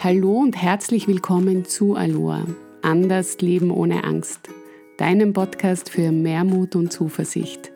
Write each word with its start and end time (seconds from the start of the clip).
Hallo 0.00 0.38
und 0.38 0.54
herzlich 0.54 1.08
willkommen 1.08 1.64
zu 1.64 1.96
Aloha. 1.96 2.44
Anders 2.82 3.40
Leben 3.40 3.72
ohne 3.72 4.04
Angst. 4.04 4.48
Deinem 4.96 5.32
Podcast 5.32 5.90
für 5.90 6.12
mehr 6.12 6.44
Mut 6.44 6.76
und 6.76 6.92
Zuversicht. 6.92 7.72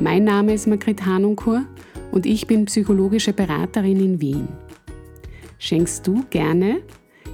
Mein 0.00 0.24
Name 0.24 0.54
ist 0.54 0.66
Margret 0.66 1.04
Hanunkur 1.04 1.66
und 2.12 2.24
ich 2.24 2.46
bin 2.46 2.64
psychologische 2.64 3.34
Beraterin 3.34 4.00
in 4.00 4.20
Wien. 4.22 4.48
Schenkst 5.58 6.06
du 6.06 6.24
gerne? 6.30 6.80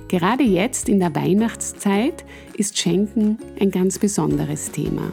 Gerade 0.08 0.42
jetzt 0.42 0.88
in 0.88 0.98
der 0.98 1.14
Weihnachtszeit 1.14 2.24
ist 2.56 2.76
Schenken 2.76 3.38
ein 3.60 3.70
ganz 3.70 3.96
besonderes 3.96 4.72
Thema. 4.72 5.12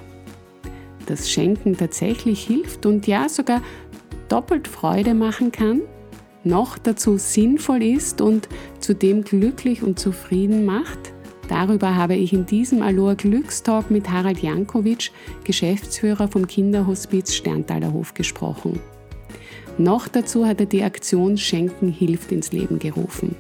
Dass 1.05 1.30
Schenken 1.30 1.77
tatsächlich 1.77 2.45
hilft 2.45 2.88
und 2.88 3.05
ja 3.05 3.30
sogar 3.30 3.61
doppelt 4.27 4.68
Freude 4.68 5.14
machen 5.14 5.52
kann, 5.52 5.82
noch 6.44 6.78
dazu 6.78 7.18
sinnvoll 7.18 7.84
ist 7.84 8.22
und 8.22 8.49
zudem 8.80 9.23
glücklich 9.23 9.84
und 9.84 9.99
zufrieden 9.99 10.66
macht, 10.66 11.13
darüber 11.48 11.95
habe 11.95 12.16
ich 12.16 12.34
in 12.34 12.45
diesem 12.45 12.81
Aloha 12.81 13.13
Glückstalk 13.13 13.90
mit 13.91 14.09
Harald 14.09 14.40
Jankovic, 14.40 15.12
Geschäftsführer 15.44 16.27
vom 16.27 16.48
Kinderhospiz 16.48 17.34
Sterntaler 17.34 17.94
Hof, 17.94 18.13
gesprochen. 18.13 18.80
Noch 19.77 20.08
dazu 20.08 20.45
hat 20.45 20.59
er 20.59 20.68
die 20.68 20.84
Aktion 20.84 21.38
Schenken 21.38 21.90
hilft 21.90 22.32
ins 22.32 22.52
Leben 22.52 22.80
gerufen. 22.80 23.35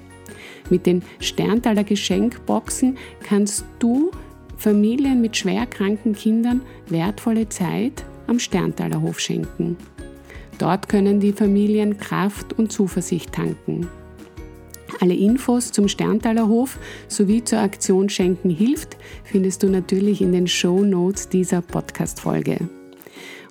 Mit 0.69 0.85
den 0.85 1.03
Sterntaler 1.19 1.83
Geschenkboxen 1.83 2.97
kannst 3.23 3.65
du 3.79 4.11
Familien 4.57 5.21
mit 5.21 5.35
schwerkranken 5.35 6.13
Kindern 6.13 6.61
wertvolle 6.87 7.49
Zeit 7.49 8.05
am 8.27 8.39
Sterntaler 8.39 9.01
Hof 9.01 9.19
schenken. 9.19 9.77
Dort 10.57 10.89
können 10.89 11.19
die 11.19 11.33
Familien 11.33 11.97
Kraft 11.97 12.53
und 12.53 12.71
Zuversicht 12.71 13.33
tanken. 13.33 13.87
Alle 14.99 15.15
Infos 15.15 15.71
zum 15.71 15.87
Sterntaler 15.87 16.47
Hof 16.47 16.79
sowie 17.07 17.43
zur 17.43 17.59
Aktion 17.59 18.09
Schenken 18.09 18.49
hilft 18.49 18.97
findest 19.23 19.63
du 19.63 19.69
natürlich 19.69 20.21
in 20.21 20.31
den 20.31 20.47
Show 20.47 20.83
Notes 20.83 21.27
dieser 21.27 21.61
Podcast-Folge. 21.61 22.69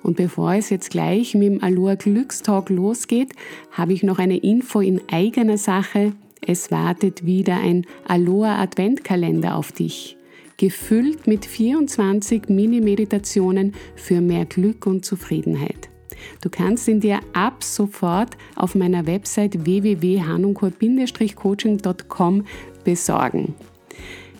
Und 0.01 0.17
bevor 0.17 0.53
es 0.53 0.69
jetzt 0.69 0.89
gleich 0.89 1.35
mit 1.35 1.47
dem 1.47 1.63
Aloha 1.63 1.95
Glückstalk 1.95 2.69
losgeht, 2.69 3.33
habe 3.71 3.93
ich 3.93 4.03
noch 4.03 4.19
eine 4.19 4.37
Info 4.37 4.79
in 4.79 5.01
eigener 5.11 5.57
Sache. 5.57 6.13
Es 6.41 6.71
wartet 6.71 7.25
wieder 7.25 7.57
ein 7.57 7.85
Aloha 8.05 8.61
Adventkalender 8.61 9.55
auf 9.55 9.71
dich, 9.71 10.17
gefüllt 10.57 11.27
mit 11.27 11.45
24 11.45 12.49
Mini-Meditationen 12.49 13.73
für 13.95 14.19
mehr 14.19 14.45
Glück 14.45 14.87
und 14.87 15.05
Zufriedenheit. 15.05 15.92
Du 16.41 16.49
kannst 16.49 16.87
ihn 16.87 16.99
dir 16.99 17.19
ab 17.33 17.63
sofort 17.63 18.37
auf 18.55 18.75
meiner 18.75 19.07
Website 19.07 19.65
www.hanunkor-coaching.com 19.65 22.45
besorgen. 22.83 23.55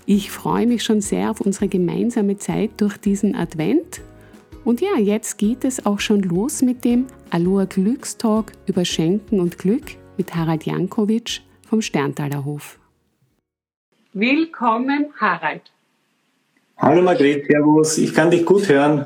Ich 0.06 0.32
freue 0.32 0.68
mich 0.68 0.84
schon 0.84 1.00
sehr 1.02 1.32
auf 1.32 1.42
unsere 1.42 1.70
gemeinsame 1.70 2.38
Zeit 2.38 2.72
durch 2.78 2.98
diesen 2.98 3.36
Advent. 3.36 4.02
Und 4.66 4.82
ja, 4.82 4.98
jetzt 4.98 5.38
geht 5.38 5.66
es 5.66 5.86
auch 5.86 6.00
schon 6.00 6.22
los 6.22 6.62
mit 6.62 6.86
dem 6.86 7.08
Aloha 7.30 7.66
Glückstalk 7.66 8.54
über 8.66 8.86
Schenken 8.86 9.40
und 9.40 9.58
Glück 9.58 9.96
mit 10.18 10.36
Harald 10.36 10.66
Jankovic 10.66 11.42
vom 11.68 11.82
Sterntaler 11.82 12.46
Hof. 12.46 12.80
Willkommen, 14.14 15.08
Harald. 15.20 15.72
Hallo 16.78 17.02
Margret, 17.02 17.46
Servus, 17.48 17.98
ich 17.98 18.14
kann 18.14 18.30
dich 18.30 18.46
gut 18.46 18.68
hören. 18.68 19.06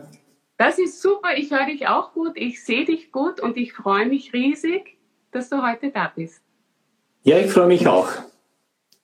Das 0.57 0.79
ist 0.79 1.01
super, 1.01 1.37
ich 1.37 1.51
höre 1.51 1.67
dich 1.67 1.87
auch 1.87 2.13
gut, 2.13 2.31
ich 2.35 2.63
sehe 2.63 2.85
dich 2.85 3.11
gut 3.11 3.39
und 3.39 3.57
ich 3.57 3.73
freue 3.73 4.07
mich 4.07 4.33
riesig, 4.33 4.97
dass 5.31 5.49
du 5.49 5.61
heute 5.61 5.91
da 5.91 6.11
bist. 6.15 6.41
Ja, 7.23 7.37
ich 7.37 7.51
freue 7.51 7.67
mich 7.67 7.87
auch. 7.87 8.09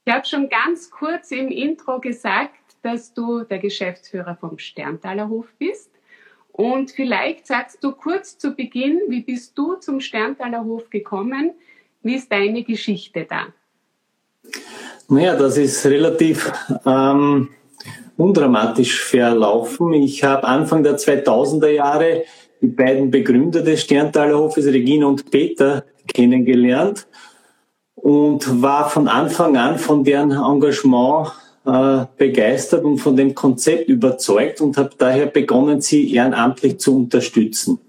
Ich 0.06 0.14
habe 0.14 0.26
schon 0.26 0.50
ganz 0.50 0.90
kurz 0.90 1.32
im 1.32 1.50
Intro 1.50 2.00
gesagt, 2.00 2.56
dass 2.82 3.14
du 3.14 3.44
der 3.44 3.60
Geschäftsführer 3.60 4.36
vom 4.36 4.58
Sterntaler 4.58 5.30
Hof 5.30 5.48
bist. 5.60 5.92
Und 6.52 6.92
vielleicht 6.92 7.48
sagst 7.48 7.84
du 7.84 7.94
kurz 7.94 8.38
zu 8.38 8.52
Beginn, 8.52 9.00
wie 9.08 9.22
bist 9.22 9.58
du 9.58 9.76
zum 9.76 10.00
Sterntaler 10.00 10.64
Hof 10.64 10.90
gekommen? 10.90 11.54
Wie 12.02 12.16
ist 12.16 12.32
deine 12.32 12.64
Geschichte 12.64 13.26
da? 13.30 13.48
Naja, 15.08 15.36
das 15.36 15.58
ist 15.58 15.86
relativ 15.86 16.52
ähm, 16.86 17.50
undramatisch 18.18 19.04
verlaufen. 19.04 19.94
Ich 19.94 20.24
habe 20.24 20.48
Anfang 20.48 20.84
der 20.84 20.98
2000er 20.98 21.70
Jahre 21.70 22.24
die 22.62 22.68
beiden 22.68 23.12
Begründer 23.12 23.62
des 23.62 23.82
Sterntaler 23.82 24.38
Hofes, 24.38 24.66
Regina 24.68 25.08
und 25.08 25.30
Peter, 25.30 25.84
kennengelernt 26.08 27.08
und 27.96 28.62
war 28.62 28.90
von 28.90 29.08
Anfang 29.08 29.58
an 29.58 29.78
von 29.78 30.04
deren 30.04 30.32
Engagement 30.32 31.32
äh, 31.66 32.06
begeistert 32.18 32.84
und 32.84 32.98
von 32.98 33.16
dem 33.16 33.34
Konzept 33.34 33.88
überzeugt 33.88 34.62
und 34.62 34.78
habe 34.78 34.92
daher 34.98 35.28
begonnen, 35.28 35.82
sie 35.82 36.14
ehrenamtlich 36.14 36.80
zu 36.80 36.98
unterstützen. 36.98 37.80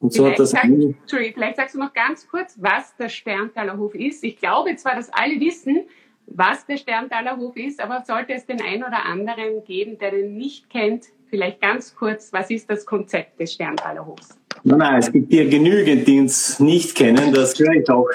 Und 0.00 0.12
so 0.12 0.24
vielleicht, 0.24 0.32
hat 0.32 0.40
das 0.40 0.50
sag, 0.50 1.34
vielleicht 1.34 1.56
sagst 1.56 1.74
du 1.74 1.78
noch 1.78 1.92
ganz 1.92 2.26
kurz, 2.28 2.56
was 2.58 2.94
der 2.96 3.08
Sterntaler 3.08 3.78
Hof 3.78 3.94
ist. 3.94 4.24
Ich 4.24 4.36
glaube 4.36 4.74
zwar, 4.76 4.96
dass 4.96 5.12
alle 5.12 5.38
wissen, 5.38 5.84
was 6.34 6.66
der 6.66 6.76
Sterntaler 6.76 7.36
Hof 7.36 7.56
ist, 7.56 7.80
aber 7.80 8.02
sollte 8.06 8.32
es 8.34 8.46
den 8.46 8.60
einen 8.60 8.84
oder 8.84 9.04
anderen 9.04 9.64
geben, 9.64 9.98
der 9.98 10.12
den 10.12 10.36
nicht 10.36 10.70
kennt, 10.70 11.06
vielleicht 11.28 11.60
ganz 11.60 11.94
kurz, 11.94 12.32
was 12.32 12.50
ist 12.50 12.68
das 12.68 12.84
Konzept 12.84 13.40
des 13.40 13.54
Sterntaler 13.54 14.06
Hofs? 14.06 14.38
Nein, 14.64 14.78
nein, 14.78 14.98
es 14.98 15.10
gibt 15.10 15.32
ja 15.32 15.48
genügend, 15.48 16.06
die 16.06 16.20
uns 16.20 16.60
nicht 16.60 16.94
kennen, 16.94 17.32
das 17.32 17.58
höre 17.58 17.74
ich 17.74 17.88
auch 17.90 18.08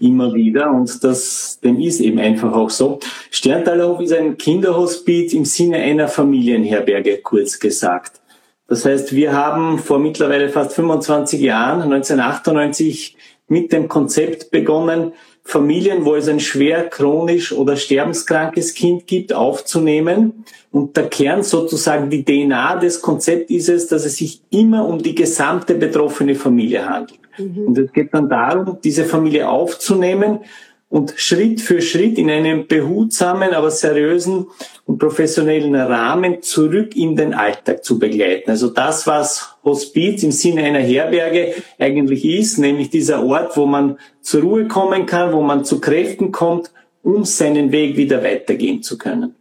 immer 0.00 0.32
wieder 0.34 0.70
und 0.70 1.02
das, 1.04 1.60
dem 1.60 1.78
ist 1.78 2.00
eben 2.00 2.18
einfach 2.18 2.52
auch 2.52 2.70
so. 2.70 2.98
Sterntaler 3.30 3.88
Hof 3.88 4.00
ist 4.00 4.12
ein 4.12 4.38
Kinderhospiz 4.38 5.32
im 5.34 5.44
Sinne 5.44 5.78
einer 5.78 6.08
Familienherberge, 6.08 7.18
kurz 7.18 7.58
gesagt. 7.58 8.20
Das 8.68 8.84
heißt, 8.84 9.14
wir 9.14 9.32
haben 9.32 9.78
vor 9.78 9.98
mittlerweile 9.98 10.48
fast 10.48 10.72
25 10.72 11.40
Jahren, 11.40 11.82
1998, 11.82 13.16
mit 13.48 13.70
dem 13.72 13.86
Konzept 13.88 14.50
begonnen, 14.50 15.12
Familien, 15.44 16.04
wo 16.04 16.14
es 16.14 16.28
ein 16.28 16.40
schwer 16.40 16.88
chronisch 16.88 17.52
oder 17.52 17.76
sterbenskrankes 17.76 18.74
Kind 18.74 19.06
gibt, 19.06 19.32
aufzunehmen. 19.32 20.44
Und 20.70 20.96
der 20.96 21.08
Kern 21.08 21.42
sozusagen, 21.42 22.10
die 22.10 22.24
DNA 22.24 22.76
des 22.76 23.02
Konzepts 23.02 23.50
ist 23.50 23.68
es, 23.68 23.86
dass 23.88 24.04
es 24.04 24.16
sich 24.16 24.40
immer 24.50 24.86
um 24.86 25.02
die 25.02 25.14
gesamte 25.14 25.74
betroffene 25.74 26.34
Familie 26.34 26.88
handelt. 26.88 27.20
Mhm. 27.38 27.66
Und 27.66 27.78
es 27.78 27.92
geht 27.92 28.14
dann 28.14 28.28
darum, 28.28 28.78
diese 28.82 29.04
Familie 29.04 29.48
aufzunehmen 29.48 30.40
und 30.88 31.14
Schritt 31.16 31.60
für 31.60 31.80
Schritt 31.80 32.18
in 32.18 32.30
einem 32.30 32.66
behutsamen, 32.66 33.54
aber 33.54 33.70
seriösen 33.70 34.46
und 34.86 34.98
professionellen 34.98 35.74
Rahmen 35.74 36.42
zurück 36.42 36.94
in 36.94 37.16
den 37.16 37.34
Alltag 37.34 37.82
zu 37.82 37.98
begleiten. 37.98 38.50
Also 38.50 38.68
das, 38.68 39.06
was 39.06 39.51
Hospiz 39.64 40.22
im 40.22 40.32
Sinne 40.32 40.64
einer 40.64 40.80
Herberge 40.80 41.54
eigentlich 41.78 42.24
ist, 42.24 42.58
nämlich 42.58 42.90
dieser 42.90 43.24
Ort, 43.24 43.56
wo 43.56 43.66
man 43.66 43.98
zur 44.20 44.42
Ruhe 44.42 44.68
kommen 44.68 45.06
kann, 45.06 45.32
wo 45.32 45.42
man 45.42 45.64
zu 45.64 45.80
Kräften 45.80 46.32
kommt, 46.32 46.72
um 47.02 47.24
seinen 47.24 47.72
Weg 47.72 47.96
wieder 47.96 48.22
weitergehen 48.22 48.82
zu 48.82 48.98
können. 48.98 49.34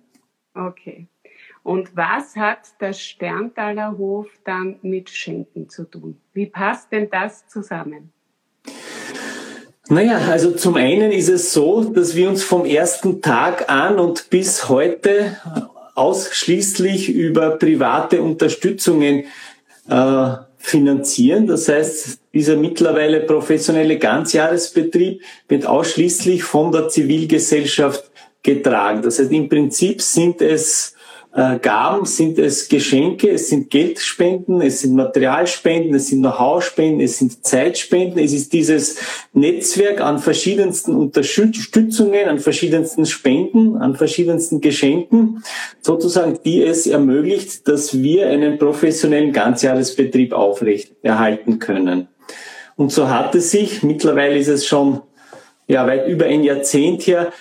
Okay. 0.53 1.07
Und 1.63 1.95
was 1.95 2.35
hat 2.35 2.59
der 2.79 2.93
Sterntaler 2.93 3.97
Hof 3.97 4.27
dann 4.43 4.77
mit 4.81 5.09
Schenken 5.09 5.69
zu 5.69 5.83
tun? 5.83 6.17
Wie 6.33 6.47
passt 6.47 6.91
denn 6.91 7.09
das 7.09 7.47
zusammen? 7.47 8.11
Naja, 9.89 10.17
also 10.29 10.51
zum 10.51 10.75
einen 10.75 11.11
ist 11.11 11.29
es 11.29 11.53
so, 11.53 11.83
dass 11.83 12.15
wir 12.15 12.29
uns 12.29 12.43
vom 12.43 12.65
ersten 12.65 13.21
Tag 13.21 13.69
an 13.69 13.99
und 13.99 14.29
bis 14.29 14.69
heute 14.69 15.37
ausschließlich 15.95 17.09
über 17.09 17.57
private 17.57 18.21
Unterstützungen 18.21 19.25
äh, 19.91 20.37
finanzieren. 20.57 21.47
Das 21.47 21.67
heißt, 21.67 22.19
dieser 22.33 22.55
mittlerweile 22.55 23.21
professionelle 23.21 23.97
Ganzjahresbetrieb 23.97 25.21
wird 25.47 25.65
ausschließlich 25.65 26.43
von 26.43 26.71
der 26.71 26.87
Zivilgesellschaft 26.87 28.09
getragen. 28.41 29.01
Das 29.01 29.19
heißt, 29.19 29.31
im 29.31 29.49
Prinzip 29.49 30.01
sind 30.01 30.41
es 30.41 30.95
äh, 31.33 31.59
Gaben, 31.59 32.05
sind 32.05 32.37
es 32.39 32.67
Geschenke, 32.67 33.29
es 33.29 33.47
sind 33.47 33.69
Geldspenden, 33.69 34.61
es 34.61 34.81
sind 34.81 34.95
Materialspenden, 34.95 35.95
es 35.95 36.07
sind 36.07 36.19
Know-how-Spenden, 36.19 36.99
es 36.99 37.19
sind 37.19 37.45
Zeitspenden. 37.45 38.19
Es 38.19 38.33
ist 38.33 38.51
dieses 38.51 38.97
Netzwerk 39.33 40.01
an 40.01 40.19
verschiedensten 40.19 40.93
Unterstützungen, 40.93 42.27
an 42.27 42.39
verschiedensten 42.39 43.05
Spenden, 43.05 43.77
an 43.77 43.95
verschiedensten 43.95 44.59
Geschenken, 44.59 45.43
sozusagen, 45.81 46.39
die 46.43 46.63
es 46.63 46.85
ermöglicht, 46.85 47.67
dass 47.67 48.01
wir 48.01 48.27
einen 48.27 48.57
professionellen 48.57 49.31
Ganzjahresbetrieb 49.31 50.33
aufrecht 50.33 50.93
erhalten 51.01 51.59
können. 51.59 52.09
Und 52.75 52.91
so 52.91 53.09
hat 53.09 53.35
es 53.35 53.51
sich, 53.51 53.83
mittlerweile 53.83 54.37
ist 54.37 54.47
es 54.47 54.65
schon 54.65 55.01
ja, 55.67 55.87
weit 55.87 56.07
über 56.07 56.25
ein 56.25 56.43
Jahrzehnt 56.43 57.07
her, 57.07 57.31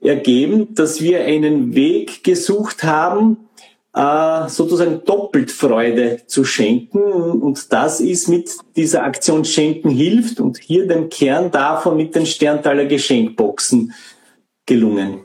ergeben, 0.00 0.74
dass 0.74 1.00
wir 1.00 1.24
einen 1.24 1.74
Weg 1.74 2.22
gesucht 2.24 2.84
haben, 2.84 3.48
äh, 3.94 4.48
sozusagen 4.48 5.04
doppelt 5.04 5.50
Freude 5.50 6.22
zu 6.26 6.44
schenken. 6.44 7.00
Und 7.00 7.72
das 7.72 8.00
ist 8.00 8.28
mit 8.28 8.50
dieser 8.76 9.02
Aktion 9.02 9.44
Schenken 9.44 9.90
hilft 9.90 10.40
und 10.40 10.58
hier 10.58 10.86
dem 10.86 11.08
Kern 11.08 11.50
davon 11.50 11.96
mit 11.96 12.14
den 12.14 12.26
Sterntaler 12.26 12.84
Geschenkboxen 12.86 13.92
gelungen. 14.66 15.20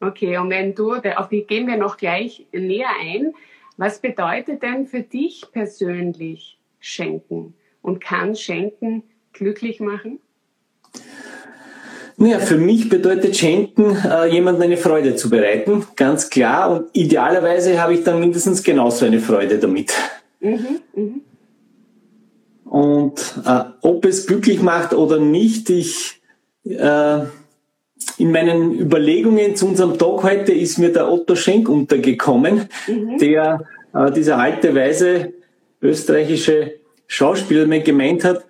Okay, 0.00 0.38
und 0.38 0.48
wenn 0.48 0.74
du, 0.74 0.94
auf 0.94 1.28
die 1.28 1.42
gehen 1.42 1.66
wir 1.66 1.76
noch 1.76 1.98
gleich 1.98 2.46
näher 2.52 2.88
ein. 3.02 3.34
Was 3.76 3.98
bedeutet 3.98 4.62
denn 4.62 4.86
für 4.86 5.02
dich 5.02 5.46
persönlich 5.52 6.58
Schenken? 6.80 7.54
Und 7.82 8.00
kann 8.00 8.36
Schenken 8.36 9.02
glücklich 9.32 9.80
machen? 9.80 10.20
Naja, 12.22 12.38
für 12.38 12.58
mich 12.58 12.90
bedeutet 12.90 13.34
Schenken, 13.34 13.96
äh, 13.96 14.26
jemandem 14.26 14.64
eine 14.64 14.76
Freude 14.76 15.16
zu 15.16 15.30
bereiten, 15.30 15.86
ganz 15.96 16.28
klar. 16.28 16.70
Und 16.70 16.90
idealerweise 16.92 17.80
habe 17.80 17.94
ich 17.94 18.04
dann 18.04 18.20
mindestens 18.20 18.62
genauso 18.62 19.06
eine 19.06 19.20
Freude 19.20 19.58
damit. 19.58 19.94
Mhm, 20.40 20.80
mh. 20.94 21.12
Und 22.66 23.14
äh, 23.46 23.62
ob 23.80 24.04
es 24.04 24.26
glücklich 24.26 24.60
macht 24.60 24.92
oder 24.92 25.18
nicht, 25.18 25.70
ich 25.70 26.20
äh, 26.64 27.20
in 28.18 28.30
meinen 28.30 28.78
Überlegungen 28.78 29.56
zu 29.56 29.66
unserem 29.66 29.96
Talk 29.96 30.22
heute 30.22 30.52
ist 30.52 30.76
mir 30.76 30.92
der 30.92 31.10
Otto 31.10 31.34
Schenk 31.34 31.70
untergekommen, 31.70 32.68
mhm. 32.86 33.16
der 33.16 33.64
äh, 33.94 34.10
dieser 34.12 34.36
alte, 34.36 34.74
weise 34.74 35.32
österreichische 35.80 36.74
Schauspieler 37.06 37.64
mir 37.64 37.80
gemeint 37.80 38.24
hat, 38.24 38.44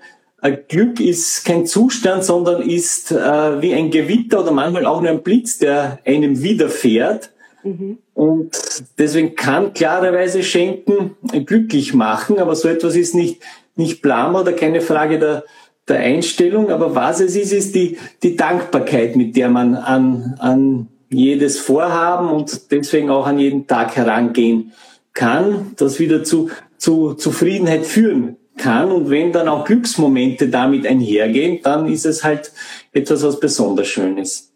Glück 0.69 1.01
ist 1.01 1.45
kein 1.45 1.67
Zustand, 1.67 2.25
sondern 2.25 2.63
ist 2.63 3.13
äh, 3.13 3.61
wie 3.61 3.75
ein 3.75 3.91
Gewitter 3.91 4.41
oder 4.41 4.53
manchmal 4.53 4.87
auch 4.87 5.01
nur 5.03 5.11
ein 5.11 5.23
Blitz, 5.23 5.59
der 5.59 5.99
einem 6.07 6.43
widerfährt. 6.43 7.31
Mhm. 7.63 7.99
Und 8.15 8.51
deswegen 8.99 9.35
kann 9.35 9.75
klarerweise 9.75 10.43
Schenken 10.43 11.17
glücklich 11.45 11.93
machen, 11.93 12.39
aber 12.39 12.55
so 12.55 12.69
etwas 12.69 12.97
ist 12.97 13.15
nicht, 13.15 13.43
nicht 13.77 14.01
Blam 14.01 14.35
oder 14.35 14.53
keine 14.53 14.81
Frage 14.81 15.19
der, 15.19 15.45
der 15.89 15.99
Einstellung. 15.99 16.71
Aber 16.71 16.95
was 16.95 17.21
es 17.21 17.37
ist, 17.37 17.53
ist 17.53 17.75
die, 17.75 17.99
die 18.23 18.37
Dankbarkeit, 18.37 19.17
mit 19.17 19.37
der 19.37 19.51
man 19.51 19.75
an, 19.75 20.37
an 20.39 20.89
jedes 21.11 21.59
Vorhaben 21.59 22.31
und 22.31 22.71
deswegen 22.71 23.11
auch 23.11 23.27
an 23.27 23.39
jeden 23.39 23.67
Tag 23.67 23.95
herangehen 23.97 24.73
kann, 25.13 25.73
das 25.77 25.99
wieder 25.99 26.25
zu, 26.25 26.51
zu 26.79 27.15
Zufriedenheit 27.15 27.85
führen 27.85 28.37
kann. 28.56 28.91
Und 28.91 29.11
wenn 29.11 29.32
dann 29.32 29.49
auch 29.49 29.64
Glücksmomente 29.64 30.49
damit 30.49 30.87
einhergehen, 30.87 31.61
dann 31.62 31.87
ist 31.87 32.06
es 32.06 32.25
halt 32.25 32.52
etwas, 32.93 33.23
was 33.23 33.41
besonders 33.41 33.88
Schönes. 33.88 34.52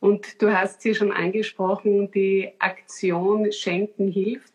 Und 0.00 0.40
du 0.40 0.52
hast 0.52 0.82
sie 0.82 0.94
schon 0.94 1.12
angesprochen, 1.12 2.10
die 2.10 2.52
Aktion 2.58 3.50
Schenken 3.50 4.08
hilft. 4.08 4.52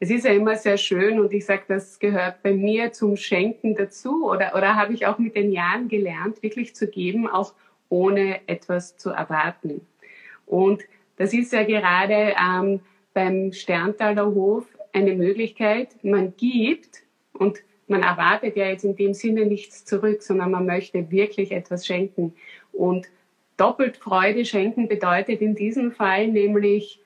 Es 0.00 0.10
ist 0.10 0.24
ja 0.24 0.32
immer 0.32 0.54
sehr 0.56 0.76
schön 0.76 1.18
und 1.18 1.32
ich 1.32 1.44
sage, 1.44 1.62
das 1.66 1.98
gehört 1.98 2.42
bei 2.42 2.52
mir 2.52 2.92
zum 2.92 3.16
Schenken 3.16 3.74
dazu 3.74 4.30
oder, 4.30 4.54
oder 4.54 4.76
habe 4.76 4.94
ich 4.94 5.06
auch 5.06 5.18
mit 5.18 5.34
den 5.34 5.50
Jahren 5.50 5.88
gelernt, 5.88 6.42
wirklich 6.42 6.76
zu 6.76 6.86
geben, 6.86 7.28
auch 7.28 7.52
ohne 7.88 8.40
etwas 8.46 8.96
zu 8.96 9.10
erwarten. 9.10 9.80
Und 10.46 10.84
das 11.16 11.34
ist 11.34 11.52
ja 11.52 11.64
gerade 11.64 12.34
ähm, 12.40 12.80
beim 13.12 13.52
Sterntaler 13.52 14.26
Hof 14.26 14.66
eine 14.92 15.14
Möglichkeit, 15.14 15.88
man 16.02 16.34
gibt 16.36 17.02
und 17.38 17.58
man 17.86 18.02
erwartet 18.02 18.56
ja 18.56 18.66
jetzt 18.66 18.84
in 18.84 18.96
dem 18.96 19.14
Sinne 19.14 19.46
nichts 19.46 19.84
zurück, 19.84 20.22
sondern 20.22 20.50
man 20.50 20.66
möchte 20.66 21.10
wirklich 21.10 21.52
etwas 21.52 21.86
schenken. 21.86 22.34
Und 22.72 23.06
doppelt 23.56 23.96
Freude 23.96 24.44
schenken 24.44 24.88
bedeutet 24.88 25.40
in 25.40 25.54
diesem 25.54 25.92
Fall 25.92 26.28
nämlich 26.28 27.00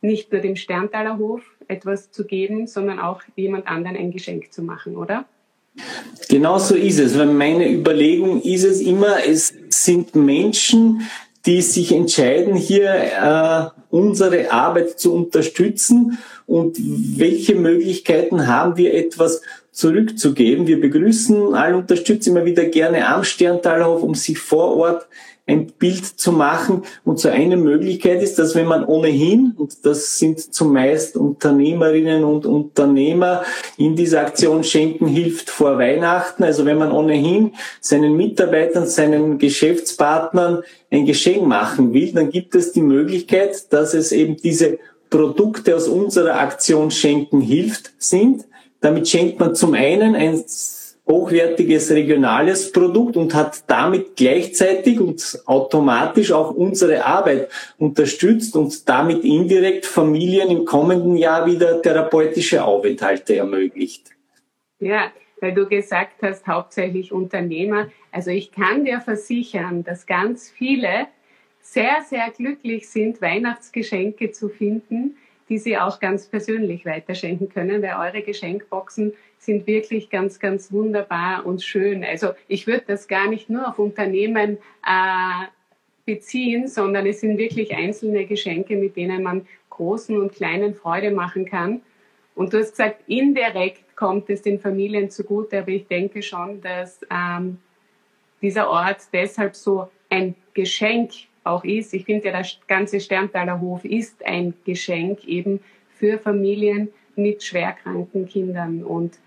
nicht 0.00 0.32
nur 0.32 0.40
dem 0.40 0.56
Sterntaler 0.56 1.18
Hof 1.18 1.42
etwas 1.68 2.10
zu 2.10 2.24
geben, 2.24 2.66
sondern 2.66 2.98
auch 2.98 3.22
jemand 3.36 3.66
anderen 3.66 3.96
ein 3.96 4.10
Geschenk 4.10 4.52
zu 4.52 4.62
machen, 4.62 4.96
oder? 4.96 5.24
Genau 6.28 6.58
so 6.58 6.74
ist 6.74 6.98
es. 6.98 7.16
Weil 7.18 7.26
meine 7.26 7.70
Überlegung 7.70 8.42
ist 8.42 8.64
es 8.64 8.80
immer, 8.80 9.24
es 9.26 9.54
sind 9.70 10.14
Menschen, 10.14 11.02
die 11.46 11.62
sich 11.62 11.92
entscheiden, 11.92 12.54
hier 12.54 12.92
äh, 12.92 13.80
unsere 13.90 14.52
Arbeit 14.52 15.00
zu 15.00 15.14
unterstützen 15.14 16.18
und 16.46 16.76
welche 16.78 17.54
Möglichkeiten 17.54 18.46
haben 18.46 18.76
wir 18.76 18.94
etwas 18.94 19.42
zurückzugeben. 19.72 20.66
Wir 20.66 20.80
begrüßen 20.80 21.54
alle 21.54 21.76
Unterstützer 21.76 22.30
immer 22.30 22.44
wieder 22.44 22.66
gerne 22.66 23.08
am 23.08 23.24
Sterntalhof, 23.24 24.02
um 24.02 24.14
sich 24.14 24.38
vor 24.38 24.76
Ort 24.76 25.08
ein 25.46 25.66
Bild 25.66 26.04
zu 26.04 26.30
machen. 26.30 26.82
Und 27.04 27.18
so 27.18 27.28
eine 27.28 27.56
Möglichkeit 27.56 28.22
ist, 28.22 28.38
dass 28.38 28.54
wenn 28.54 28.66
man 28.66 28.84
ohnehin, 28.84 29.54
und 29.56 29.84
das 29.84 30.18
sind 30.18 30.40
zumeist 30.40 31.16
Unternehmerinnen 31.16 32.22
und 32.22 32.46
Unternehmer, 32.46 33.42
in 33.76 33.96
dieser 33.96 34.20
Aktion 34.20 34.62
Schenken 34.62 35.08
hilft 35.08 35.50
vor 35.50 35.78
Weihnachten, 35.78 36.44
also 36.44 36.64
wenn 36.64 36.78
man 36.78 36.92
ohnehin 36.92 37.52
seinen 37.80 38.16
Mitarbeitern, 38.16 38.86
seinen 38.86 39.38
Geschäftspartnern 39.38 40.62
ein 40.90 41.06
Geschenk 41.06 41.46
machen 41.46 41.92
will, 41.92 42.12
dann 42.12 42.30
gibt 42.30 42.54
es 42.54 42.72
die 42.72 42.82
Möglichkeit, 42.82 43.72
dass 43.72 43.94
es 43.94 44.12
eben 44.12 44.36
diese 44.36 44.78
Produkte 45.10 45.74
aus 45.76 45.88
unserer 45.88 46.38
Aktion 46.38 46.90
Schenken 46.90 47.40
hilft 47.40 47.92
sind 47.98 48.44
damit 48.82 49.08
schenkt 49.08 49.40
man 49.40 49.54
zum 49.54 49.74
einen 49.74 50.14
ein 50.14 50.44
hochwertiges 51.06 51.90
regionales 51.90 52.70
Produkt 52.70 53.16
und 53.16 53.34
hat 53.34 53.64
damit 53.66 54.16
gleichzeitig 54.16 55.00
und 55.00 55.42
automatisch 55.46 56.30
auch 56.30 56.52
unsere 56.52 57.04
Arbeit 57.04 57.48
unterstützt 57.78 58.54
und 58.54 58.88
damit 58.88 59.24
indirekt 59.24 59.84
Familien 59.84 60.50
im 60.50 60.64
kommenden 60.64 61.16
Jahr 61.16 61.46
wieder 61.46 61.82
therapeutische 61.82 62.64
Aufenthalte 62.64 63.36
ermöglicht. 63.36 64.10
Ja, 64.78 65.10
weil 65.40 65.54
du 65.54 65.66
gesagt 65.66 66.22
hast, 66.22 66.46
hauptsächlich 66.46 67.12
Unternehmer. 67.12 67.88
Also 68.12 68.30
ich 68.30 68.52
kann 68.52 68.84
dir 68.84 69.00
versichern, 69.00 69.82
dass 69.82 70.06
ganz 70.06 70.50
viele 70.50 71.08
sehr, 71.60 72.02
sehr 72.08 72.30
glücklich 72.30 72.88
sind, 72.88 73.20
Weihnachtsgeschenke 73.20 74.30
zu 74.30 74.48
finden, 74.48 75.16
die 75.52 75.58
Sie 75.58 75.76
auch 75.76 76.00
ganz 76.00 76.28
persönlich 76.28 76.86
weiterschenken 76.86 77.50
können, 77.50 77.82
weil 77.82 77.96
eure 77.98 78.22
Geschenkboxen 78.22 79.12
sind 79.36 79.66
wirklich 79.66 80.08
ganz, 80.08 80.38
ganz 80.38 80.72
wunderbar 80.72 81.44
und 81.44 81.62
schön. 81.62 82.02
Also 82.04 82.30
ich 82.48 82.66
würde 82.66 82.84
das 82.86 83.06
gar 83.06 83.28
nicht 83.28 83.50
nur 83.50 83.68
auf 83.68 83.78
Unternehmen 83.78 84.56
äh, 84.86 85.44
beziehen, 86.06 86.68
sondern 86.68 87.04
es 87.04 87.20
sind 87.20 87.36
wirklich 87.36 87.76
einzelne 87.76 88.24
Geschenke, 88.24 88.76
mit 88.76 88.96
denen 88.96 89.22
man 89.22 89.46
großen 89.68 90.18
und 90.18 90.32
kleinen 90.32 90.74
Freude 90.74 91.10
machen 91.10 91.44
kann. 91.44 91.82
Und 92.34 92.54
du 92.54 92.58
hast 92.58 92.70
gesagt, 92.70 93.02
indirekt 93.06 93.94
kommt 93.94 94.30
es 94.30 94.40
den 94.40 94.58
Familien 94.58 95.10
zugute, 95.10 95.58
aber 95.58 95.68
ich 95.68 95.86
denke 95.86 96.22
schon, 96.22 96.62
dass 96.62 97.02
ähm, 97.10 97.58
dieser 98.40 98.70
Ort 98.70 99.02
deshalb 99.12 99.54
so 99.54 99.90
ein 100.08 100.34
Geschenk 100.54 101.12
auch 101.44 101.64
ist. 101.64 101.94
Ich 101.94 102.04
finde 102.04 102.26
ja, 102.26 102.32
der 102.32 102.46
ganze 102.66 103.00
Sterntaler 103.00 103.60
Hof 103.60 103.84
ist 103.84 104.24
ein 104.24 104.54
Geschenk 104.64 105.24
eben 105.26 105.60
für 105.96 106.18
Familien 106.18 106.88
mit 107.16 107.42
schwerkranken 107.42 108.28
Kindern. 108.28 108.82
Und 108.82 109.18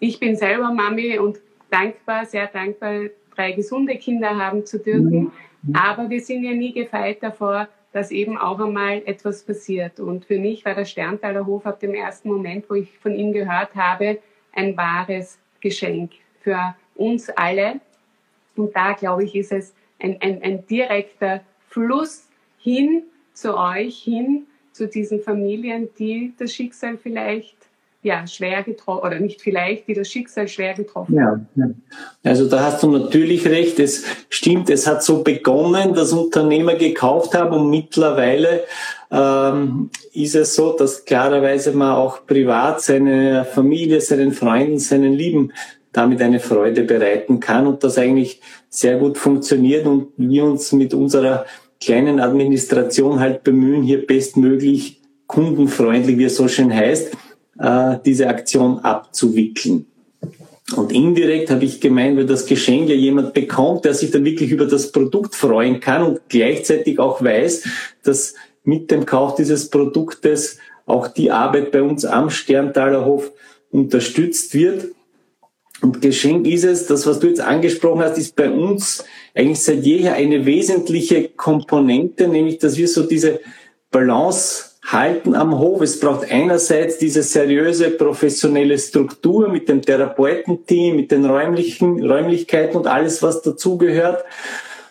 ich 0.00 0.18
bin 0.18 0.36
selber 0.36 0.72
Mami 0.72 1.18
und 1.18 1.40
dankbar, 1.70 2.24
sehr 2.26 2.46
dankbar, 2.46 3.04
drei 3.34 3.52
gesunde 3.52 3.96
Kinder 3.96 4.36
haben 4.36 4.64
zu 4.64 4.78
dürfen. 4.78 5.32
Mhm. 5.62 5.74
Aber 5.74 6.10
wir 6.10 6.20
sind 6.20 6.44
ja 6.44 6.52
nie 6.52 6.72
gefeit 6.72 7.22
davor, 7.22 7.68
dass 7.92 8.10
eben 8.10 8.36
auch 8.36 8.60
einmal 8.60 9.02
etwas 9.06 9.44
passiert. 9.44 10.00
Und 10.00 10.24
für 10.24 10.38
mich 10.38 10.64
war 10.64 10.74
der 10.74 10.84
Sterntaler 10.84 11.46
Hof 11.46 11.64
ab 11.66 11.80
dem 11.80 11.94
ersten 11.94 12.28
Moment, 12.28 12.68
wo 12.68 12.74
ich 12.74 12.90
von 12.98 13.14
ihm 13.14 13.32
gehört 13.32 13.74
habe, 13.74 14.18
ein 14.52 14.76
wahres 14.76 15.38
Geschenk 15.60 16.12
für 16.40 16.74
uns 16.94 17.30
alle. 17.30 17.80
Und 18.56 18.74
da, 18.74 18.92
glaube 18.92 19.24
ich, 19.24 19.34
ist 19.34 19.52
es 19.52 19.74
ein, 19.98 20.18
ein, 20.20 20.42
ein 20.42 20.66
direkter 20.66 21.40
Fluss 21.68 22.28
hin 22.58 23.02
zu 23.32 23.56
euch, 23.56 23.98
hin 23.98 24.46
zu 24.72 24.88
diesen 24.88 25.20
Familien, 25.20 25.88
die 25.98 26.34
das 26.38 26.52
Schicksal 26.52 26.98
vielleicht 26.98 27.56
ja, 28.04 28.26
schwer 28.26 28.62
getroffen, 28.62 29.06
oder 29.06 29.18
nicht 29.18 29.40
vielleicht, 29.40 29.88
die 29.88 29.94
das 29.94 30.08
Schicksal 30.10 30.46
schwer 30.46 30.74
getroffen 30.74 31.24
haben. 31.24 31.48
Ja, 31.56 31.70
also 32.22 32.46
da 32.48 32.64
hast 32.64 32.82
du 32.82 32.90
natürlich 32.90 33.46
recht. 33.46 33.80
Es 33.80 34.04
stimmt, 34.28 34.68
es 34.68 34.86
hat 34.86 35.02
so 35.02 35.22
begonnen, 35.22 35.94
dass 35.94 36.12
Unternehmer 36.12 36.74
gekauft 36.74 37.34
haben 37.34 37.56
und 37.58 37.70
mittlerweile 37.70 38.64
ähm, 39.10 39.88
ist 40.12 40.34
es 40.34 40.54
so, 40.54 40.76
dass 40.76 41.06
klarerweise 41.06 41.72
man 41.72 41.92
auch 41.92 42.26
privat 42.26 42.82
seine 42.82 43.46
Familie, 43.46 44.02
seinen 44.02 44.32
Freunden, 44.32 44.78
seinen 44.78 45.14
Lieben 45.14 45.52
damit 45.94 46.20
eine 46.20 46.40
Freude 46.40 46.82
bereiten 46.82 47.40
kann 47.40 47.66
und 47.66 47.82
das 47.82 47.96
eigentlich 47.96 48.40
sehr 48.68 48.98
gut 48.98 49.16
funktioniert 49.16 49.86
und 49.86 50.08
wir 50.16 50.44
uns 50.44 50.72
mit 50.72 50.92
unserer 50.92 51.46
kleinen 51.80 52.20
Administration 52.20 53.20
halt 53.20 53.44
bemühen, 53.44 53.82
hier 53.82 54.06
bestmöglich 54.06 55.00
kundenfreundlich, 55.26 56.18
wie 56.18 56.24
es 56.24 56.36
so 56.36 56.48
schön 56.48 56.74
heißt, 56.74 57.12
äh, 57.58 57.96
diese 58.04 58.28
Aktion 58.28 58.80
abzuwickeln. 58.80 59.86
Und 60.76 60.92
indirekt 60.92 61.50
habe 61.50 61.64
ich 61.64 61.80
gemeint, 61.80 62.16
wenn 62.16 62.26
das 62.26 62.46
Geschenk 62.46 62.88
ja 62.88 62.94
jemand 62.94 63.34
bekommt, 63.34 63.84
der 63.84 63.94
sich 63.94 64.10
dann 64.10 64.24
wirklich 64.24 64.50
über 64.50 64.66
das 64.66 64.92
Produkt 64.92 65.34
freuen 65.34 65.78
kann 65.78 66.02
und 66.02 66.20
gleichzeitig 66.28 66.98
auch 66.98 67.22
weiß, 67.22 67.64
dass 68.02 68.34
mit 68.64 68.90
dem 68.90 69.04
Kauf 69.04 69.34
dieses 69.36 69.68
Produktes 69.68 70.58
auch 70.86 71.08
die 71.08 71.30
Arbeit 71.30 71.70
bei 71.70 71.82
uns 71.82 72.04
am 72.04 72.30
Sterntaler 72.30 73.04
Hof 73.04 73.30
unterstützt 73.70 74.54
wird, 74.54 74.86
Und 75.80 76.00
Geschenk 76.00 76.46
ist 76.46 76.64
es, 76.64 76.86
das, 76.86 77.06
was 77.06 77.20
du 77.20 77.26
jetzt 77.26 77.40
angesprochen 77.40 78.02
hast, 78.02 78.16
ist 78.16 78.36
bei 78.36 78.50
uns 78.50 79.04
eigentlich 79.34 79.60
seit 79.60 79.84
jeher 79.84 80.14
eine 80.14 80.46
wesentliche 80.46 81.28
Komponente, 81.28 82.28
nämlich, 82.28 82.58
dass 82.58 82.76
wir 82.76 82.88
so 82.88 83.02
diese 83.02 83.40
Balance 83.90 84.74
halten 84.84 85.34
am 85.34 85.58
Hof. 85.58 85.80
Es 85.80 85.98
braucht 85.98 86.30
einerseits 86.30 86.98
diese 86.98 87.22
seriöse 87.22 87.90
professionelle 87.90 88.78
Struktur 88.78 89.48
mit 89.48 89.68
dem 89.68 89.82
Therapeutenteam, 89.82 90.96
mit 90.96 91.10
den 91.10 91.24
räumlichen 91.24 92.04
Räumlichkeiten 92.04 92.76
und 92.76 92.86
alles, 92.86 93.22
was 93.22 93.42
dazugehört. 93.42 94.24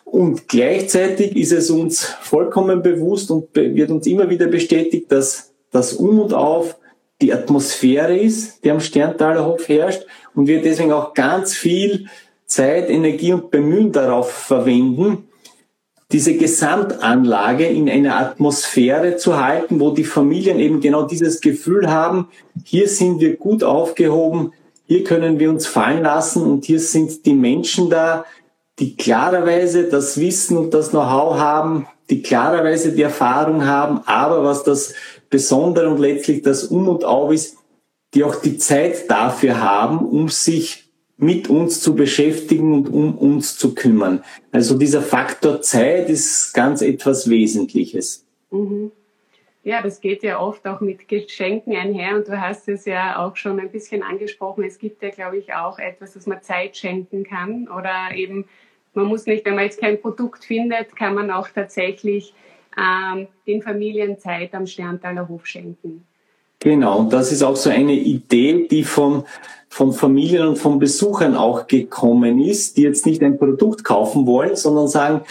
Und 0.03 0.47
gleichzeitig 0.47 1.35
ist 1.35 1.51
es 1.51 1.69
uns 1.69 2.03
vollkommen 2.03 2.81
bewusst 2.81 3.31
und 3.31 3.47
wird 3.55 3.89
uns 3.89 4.05
immer 4.05 4.29
wieder 4.29 4.47
bestätigt, 4.47 5.11
dass 5.11 5.53
das 5.71 5.93
Um 5.93 6.19
und 6.19 6.33
Auf 6.33 6.75
die 7.23 7.33
Atmosphäre 7.33 8.17
ist, 8.17 8.63
die 8.65 8.69
am 8.69 8.81
Sterntaler 8.81 9.45
Hof 9.45 9.69
herrscht 9.69 10.05
und 10.35 10.47
wir 10.47 10.61
deswegen 10.61 10.91
auch 10.91 11.13
ganz 11.13 11.53
viel 11.53 12.07
Zeit, 12.45 12.89
Energie 12.89 13.31
und 13.31 13.49
Bemühen 13.49 13.93
darauf 13.93 14.29
verwenden, 14.29 15.29
diese 16.11 16.35
Gesamtanlage 16.35 17.65
in 17.65 17.89
einer 17.89 18.17
Atmosphäre 18.17 19.15
zu 19.15 19.41
halten, 19.41 19.79
wo 19.79 19.91
die 19.91 20.03
Familien 20.03 20.59
eben 20.59 20.81
genau 20.81 21.03
dieses 21.03 21.39
Gefühl 21.39 21.89
haben, 21.89 22.27
hier 22.65 22.89
sind 22.89 23.21
wir 23.21 23.37
gut 23.37 23.63
aufgehoben, 23.63 24.51
hier 24.85 25.05
können 25.05 25.39
wir 25.39 25.49
uns 25.49 25.65
fallen 25.65 26.03
lassen 26.03 26.43
und 26.43 26.65
hier 26.65 26.81
sind 26.81 27.25
die 27.25 27.33
Menschen 27.33 27.89
da, 27.89 28.25
die 28.79 28.97
klarerweise 28.97 29.85
das 29.85 30.19
Wissen 30.19 30.57
und 30.57 30.73
das 30.73 30.89
Know-how 30.89 31.39
haben, 31.39 31.87
die 32.09 32.21
klarerweise 32.21 32.91
die 32.91 33.01
Erfahrung 33.01 33.65
haben, 33.65 34.01
aber 34.05 34.43
was 34.43 34.63
das 34.63 34.93
Besondere 35.33 35.89
und 35.89 35.99
letztlich 35.99 36.43
das 36.43 36.65
Um 36.65 36.87
und 36.87 37.03
Auf 37.03 37.33
ist, 37.33 37.57
die 38.13 38.23
auch 38.23 38.35
die 38.35 38.59
Zeit 38.59 39.09
dafür 39.09 39.59
haben, 39.59 39.97
um 39.97 40.29
sich 40.29 40.91
mit 41.17 41.49
uns 41.49 41.81
zu 41.81 41.95
beschäftigen 41.95 42.71
und 42.71 42.87
um 42.87 43.17
uns 43.17 43.57
zu 43.57 43.73
kümmern. 43.73 44.23
Also 44.51 44.77
dieser 44.77 45.01
Faktor 45.01 45.59
Zeit 45.63 46.07
ist 46.07 46.53
ganz 46.53 46.83
etwas 46.83 47.27
Wesentliches. 47.31 48.27
Mhm. 48.51 48.91
Ja, 49.63 49.81
das 49.81 50.01
geht 50.01 50.21
ja 50.21 50.39
oft 50.39 50.67
auch 50.67 50.81
mit 50.81 51.07
Geschenken 51.07 51.75
einher 51.75 52.15
und 52.15 52.27
du 52.27 52.39
hast 52.39 52.69
es 52.69 52.85
ja 52.85 53.17
auch 53.25 53.35
schon 53.35 53.59
ein 53.59 53.71
bisschen 53.71 54.03
angesprochen. 54.03 54.63
Es 54.63 54.77
gibt 54.77 55.01
ja, 55.01 55.09
glaube 55.09 55.37
ich, 55.37 55.55
auch 55.55 55.79
etwas, 55.79 56.13
das 56.13 56.27
man 56.27 56.43
Zeit 56.43 56.77
schenken 56.77 57.23
kann 57.23 57.67
oder 57.69 58.13
eben, 58.13 58.45
man 58.93 59.07
muss 59.07 59.25
nicht, 59.25 59.45
wenn 59.45 59.55
man 59.55 59.63
jetzt 59.63 59.79
kein 59.81 59.99
Produkt 59.99 60.45
findet, 60.45 60.95
kann 60.95 61.15
man 61.15 61.31
auch 61.31 61.47
tatsächlich 61.47 62.35
ähm, 62.77 63.27
den 63.47 63.61
Familien 63.61 64.19
Zeit 64.19 64.53
am 64.53 64.65
Sterntaler 64.65 65.27
Hof 65.27 65.45
schenken. 65.45 66.05
Genau, 66.59 66.99
und 66.99 67.11
das 67.11 67.31
ist 67.31 67.43
auch 67.43 67.57
so 67.57 67.69
eine 67.69 67.93
Idee, 67.93 68.67
die 68.69 68.85
von, 68.85 69.25
von 69.67 69.91
Familien 69.91 70.47
und 70.47 70.57
von 70.57 70.79
Besuchern 70.79 71.35
auch 71.35 71.67
gekommen 71.67 72.41
ist, 72.41 72.77
die 72.77 72.83
jetzt 72.83 73.05
nicht 73.05 73.21
ein 73.21 73.37
Produkt 73.37 73.83
kaufen 73.83 74.25
wollen, 74.25 74.55
sondern 74.55 74.87
sagen 74.87 75.21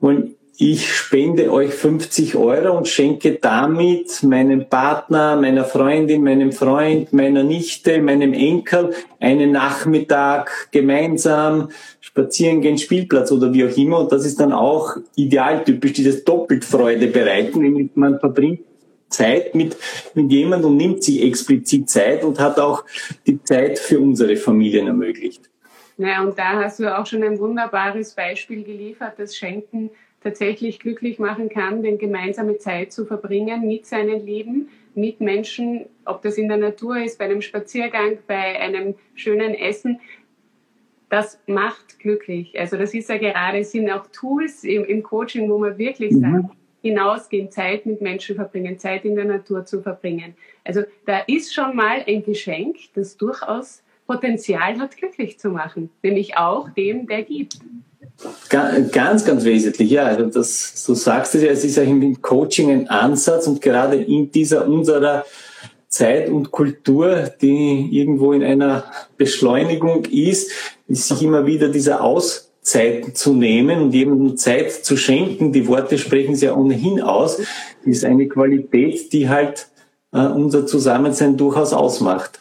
wollen, 0.00 0.34
ich 0.58 0.94
spende 0.94 1.50
euch 1.50 1.72
50 1.72 2.36
Euro 2.36 2.76
und 2.76 2.86
schenke 2.86 3.32
damit 3.40 4.22
meinem 4.22 4.68
Partner, 4.68 5.34
meiner 5.34 5.64
Freundin, 5.64 6.22
meinem 6.22 6.52
Freund, 6.52 7.12
meiner 7.12 7.42
Nichte, 7.42 8.02
meinem 8.02 8.34
Enkel 8.34 8.94
einen 9.18 9.50
Nachmittag 9.50 10.68
gemeinsam 10.70 11.70
spazieren 12.12 12.60
gehen, 12.60 12.76
Spielplatz 12.76 13.32
oder 13.32 13.52
wie 13.52 13.64
auch 13.64 13.76
immer. 13.76 14.00
Und 14.00 14.12
das 14.12 14.26
ist 14.26 14.38
dann 14.38 14.52
auch 14.52 14.96
idealtypisch, 15.16 15.94
dieses 15.94 16.24
doppelt 16.24 16.64
Freude 16.64 17.06
bereiten, 17.06 17.60
nämlich 17.60 17.90
man 17.94 18.20
verbringt 18.20 18.60
Zeit 19.08 19.54
mit, 19.54 19.76
mit 20.14 20.30
jemandem 20.30 20.70
und 20.70 20.76
nimmt 20.76 21.02
sich 21.02 21.22
explizit 21.22 21.88
Zeit 21.88 22.24
und 22.24 22.38
hat 22.38 22.58
auch 22.58 22.84
die 23.26 23.42
Zeit 23.42 23.78
für 23.78 23.98
unsere 23.98 24.36
Familien 24.36 24.86
ermöglicht. 24.86 25.50
Ja, 25.98 26.22
und 26.22 26.38
da 26.38 26.62
hast 26.62 26.80
du 26.80 26.98
auch 26.98 27.06
schon 27.06 27.22
ein 27.22 27.38
wunderbares 27.38 28.14
Beispiel 28.14 28.62
geliefert, 28.64 29.18
dass 29.18 29.36
Schenken 29.36 29.90
tatsächlich 30.22 30.78
glücklich 30.78 31.18
machen 31.18 31.48
kann, 31.48 31.82
denn 31.82 31.98
gemeinsame 31.98 32.58
Zeit 32.58 32.92
zu 32.92 33.04
verbringen 33.04 33.66
mit 33.66 33.86
seinen 33.86 34.24
Lieben, 34.24 34.68
mit 34.94 35.20
Menschen, 35.20 35.86
ob 36.04 36.22
das 36.22 36.38
in 36.38 36.48
der 36.48 36.58
Natur 36.58 36.98
ist, 36.98 37.18
bei 37.18 37.24
einem 37.24 37.42
Spaziergang, 37.42 38.18
bei 38.26 38.60
einem 38.60 38.94
schönen 39.14 39.54
Essen, 39.54 40.00
das 41.12 41.38
macht 41.46 41.98
glücklich. 41.98 42.58
Also 42.58 42.78
das 42.78 42.94
ist 42.94 43.10
ja 43.10 43.18
gerade, 43.18 43.58
es 43.58 43.72
sind 43.72 43.90
auch 43.90 44.06
Tools 44.12 44.64
im, 44.64 44.82
im 44.86 45.02
Coaching, 45.02 45.50
wo 45.50 45.58
man 45.58 45.76
wirklich 45.76 46.12
mhm. 46.12 46.20
sagt, 46.20 46.56
hinausgehen, 46.80 47.50
Zeit 47.50 47.84
mit 47.84 48.00
Menschen 48.00 48.34
verbringen, 48.34 48.78
Zeit 48.78 49.04
in 49.04 49.14
der 49.14 49.26
Natur 49.26 49.66
zu 49.66 49.82
verbringen. 49.82 50.34
Also 50.64 50.84
da 51.04 51.18
ist 51.26 51.52
schon 51.52 51.76
mal 51.76 52.02
ein 52.06 52.24
Geschenk, 52.24 52.76
das 52.94 53.18
durchaus 53.18 53.82
Potenzial 54.06 54.78
hat, 54.78 54.96
glücklich 54.96 55.38
zu 55.38 55.50
machen, 55.50 55.90
nämlich 56.02 56.38
auch 56.38 56.70
dem, 56.70 57.06
der 57.06 57.24
gibt. 57.24 57.58
Ganz, 58.48 59.26
ganz 59.26 59.44
wesentlich, 59.44 59.90
ja. 59.90 60.04
Also 60.04 60.26
das, 60.26 60.82
du 60.86 60.94
sagst 60.94 61.34
es 61.34 61.42
ja, 61.42 61.50
es 61.50 61.62
ist 61.62 61.76
ja 61.76 61.82
im 61.82 62.22
Coaching 62.22 62.70
ein 62.70 62.88
Ansatz 62.88 63.46
und 63.46 63.60
gerade 63.60 63.96
in 63.96 64.30
dieser 64.30 64.66
unserer 64.66 65.26
Zeit 65.92 66.30
und 66.30 66.50
Kultur, 66.50 67.30
die 67.40 67.88
irgendwo 67.92 68.32
in 68.32 68.42
einer 68.42 68.84
Beschleunigung 69.16 70.06
ist, 70.06 70.50
sich 70.88 71.22
immer 71.22 71.46
wieder 71.46 71.68
dieser 71.68 72.02
Aus 72.02 72.50
Zeit 72.62 73.16
zu 73.16 73.34
nehmen 73.34 73.82
und 73.82 73.92
jemandem 73.92 74.36
Zeit 74.36 74.72
zu 74.72 74.96
schenken. 74.96 75.52
Die 75.52 75.66
Worte 75.68 75.98
sprechen 75.98 76.34
sie 76.34 76.46
ja 76.46 76.54
ohnehin 76.54 77.00
aus. 77.02 77.42
ist 77.84 78.04
eine 78.04 78.26
Qualität, 78.26 79.12
die 79.12 79.28
halt 79.28 79.68
äh, 80.12 80.26
unser 80.26 80.66
Zusammensein 80.66 81.36
durchaus 81.36 81.72
ausmacht. 81.72 82.40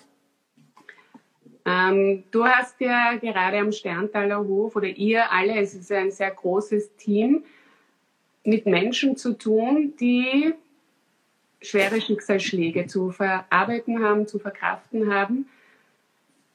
Ähm, 1.65 2.23
du 2.31 2.45
hast 2.45 2.79
ja 2.79 3.15
gerade 3.17 3.57
am 3.57 3.71
Sterntaler 3.71 4.39
Hof 4.39 4.75
oder 4.75 4.87
ihr 4.87 5.31
alle, 5.31 5.59
es 5.59 5.73
ist 5.73 5.91
ein 5.91 6.11
sehr 6.11 6.31
großes 6.31 6.95
Team, 6.95 7.43
mit 8.43 8.65
Menschen 8.65 9.17
zu 9.17 9.33
tun, 9.33 9.93
die 9.99 10.53
schwere 11.61 12.01
Schicksalsschläge 12.01 12.87
zu 12.87 13.11
verarbeiten 13.11 14.03
haben, 14.03 14.27
zu 14.27 14.39
verkraften 14.39 15.13
haben. 15.13 15.47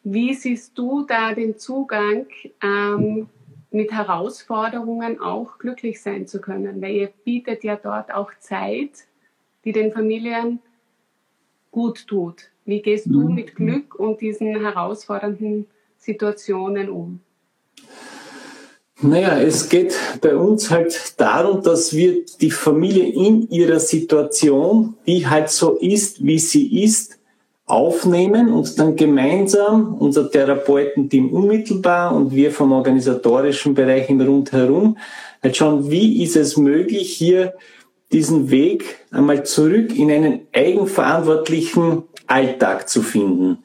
Wie 0.03 0.35
siehst 0.35 0.77
du 0.79 1.05
da 1.05 1.35
den 1.35 1.59
Zugang 1.59 2.27
ähm, 2.63 3.29
mit 3.71 3.93
Herausforderungen 3.93 5.21
auch 5.21 5.59
glücklich 5.59 6.01
sein 6.01 6.27
zu 6.27 6.41
können, 6.41 6.81
weil 6.81 6.93
ihr 6.93 7.11
bietet 7.25 7.65
ja 7.65 7.77
dort 7.77 8.13
auch 8.13 8.33
Zeit, 8.39 9.07
die 9.65 9.73
den 9.73 9.93
Familien 9.93 10.61
gut 11.71 12.07
tut. 12.07 12.51
Wie 12.65 12.81
gehst 12.81 13.07
du 13.07 13.29
mhm. 13.29 13.35
mit 13.35 13.55
Glück 13.55 13.95
und 13.95 14.21
diesen 14.21 14.59
herausfordernden 14.59 15.67
Situationen 15.99 16.89
um? 16.89 17.21
Naja, 19.03 19.39
es 19.41 19.69
geht 19.69 19.95
bei 20.23 20.35
uns 20.35 20.71
halt 20.71 21.15
darum, 21.19 21.63
dass 21.63 21.95
wir 21.95 22.25
die 22.41 22.51
Familie 22.51 23.05
in 23.05 23.49
ihrer 23.51 23.79
Situation, 23.79 24.95
die 25.07 25.27
halt 25.27 25.51
so 25.51 25.77
ist, 25.77 26.25
wie 26.25 26.39
sie 26.39 26.83
ist, 26.83 27.19
aufnehmen 27.67 28.53
und 28.53 28.79
dann 28.79 28.97
gemeinsam 28.97 29.97
unser 29.99 30.31
Therapeutenteam 30.31 31.31
unmittelbar 31.31 32.15
und 32.15 32.31
wir 32.33 32.53
vom 32.53 32.73
organisatorischen 32.73 33.75
Bereich 33.75 34.09
Rundherum 34.09 34.97
halt 35.43 35.57
schauen, 35.57 35.91
wie 35.91 36.23
ist 36.23 36.37
es 36.37 36.57
möglich, 36.57 37.13
hier 37.13 37.55
diesen 38.13 38.51
Weg 38.51 39.01
einmal 39.11 39.45
zurück 39.45 39.95
in 39.99 40.11
einen 40.13 40.47
eigenverantwortlichen 40.55 42.05
Alltag 42.29 42.89
zu 42.89 43.03
finden. 43.03 43.59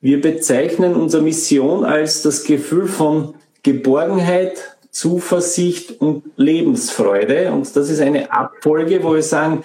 Wir 0.00 0.20
bezeichnen 0.20 0.94
unsere 0.94 1.22
Mission 1.22 1.84
als 1.84 2.22
das 2.22 2.44
Gefühl 2.44 2.86
von 2.86 3.34
Geborgenheit, 3.64 4.76
Zuversicht 4.92 6.00
und 6.00 6.22
Lebensfreude. 6.36 7.50
Und 7.50 7.74
das 7.74 7.90
ist 7.90 8.00
eine 8.00 8.30
Abfolge, 8.30 9.02
wo 9.02 9.14
wir 9.14 9.22
sagen, 9.22 9.64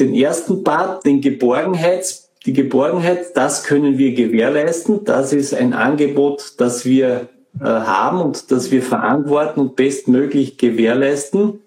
den 0.00 0.14
ersten 0.14 0.64
Part, 0.64 1.06
den 1.06 1.20
Geborgenheits 1.20 2.28
die 2.46 2.54
Geborgenheit, 2.54 3.36
das 3.36 3.64
können 3.64 3.98
wir 3.98 4.14
gewährleisten. 4.14 5.04
Das 5.04 5.32
ist 5.34 5.52
ein 5.54 5.74
Angebot, 5.74 6.54
das 6.58 6.86
wir 6.86 7.28
äh, 7.60 7.64
haben 7.64 8.20
und 8.22 8.50
das 8.50 8.70
wir 8.70 8.82
verantworten 8.82 9.60
und 9.60 9.76
bestmöglich 9.76 10.56
gewährleisten. 10.56 11.60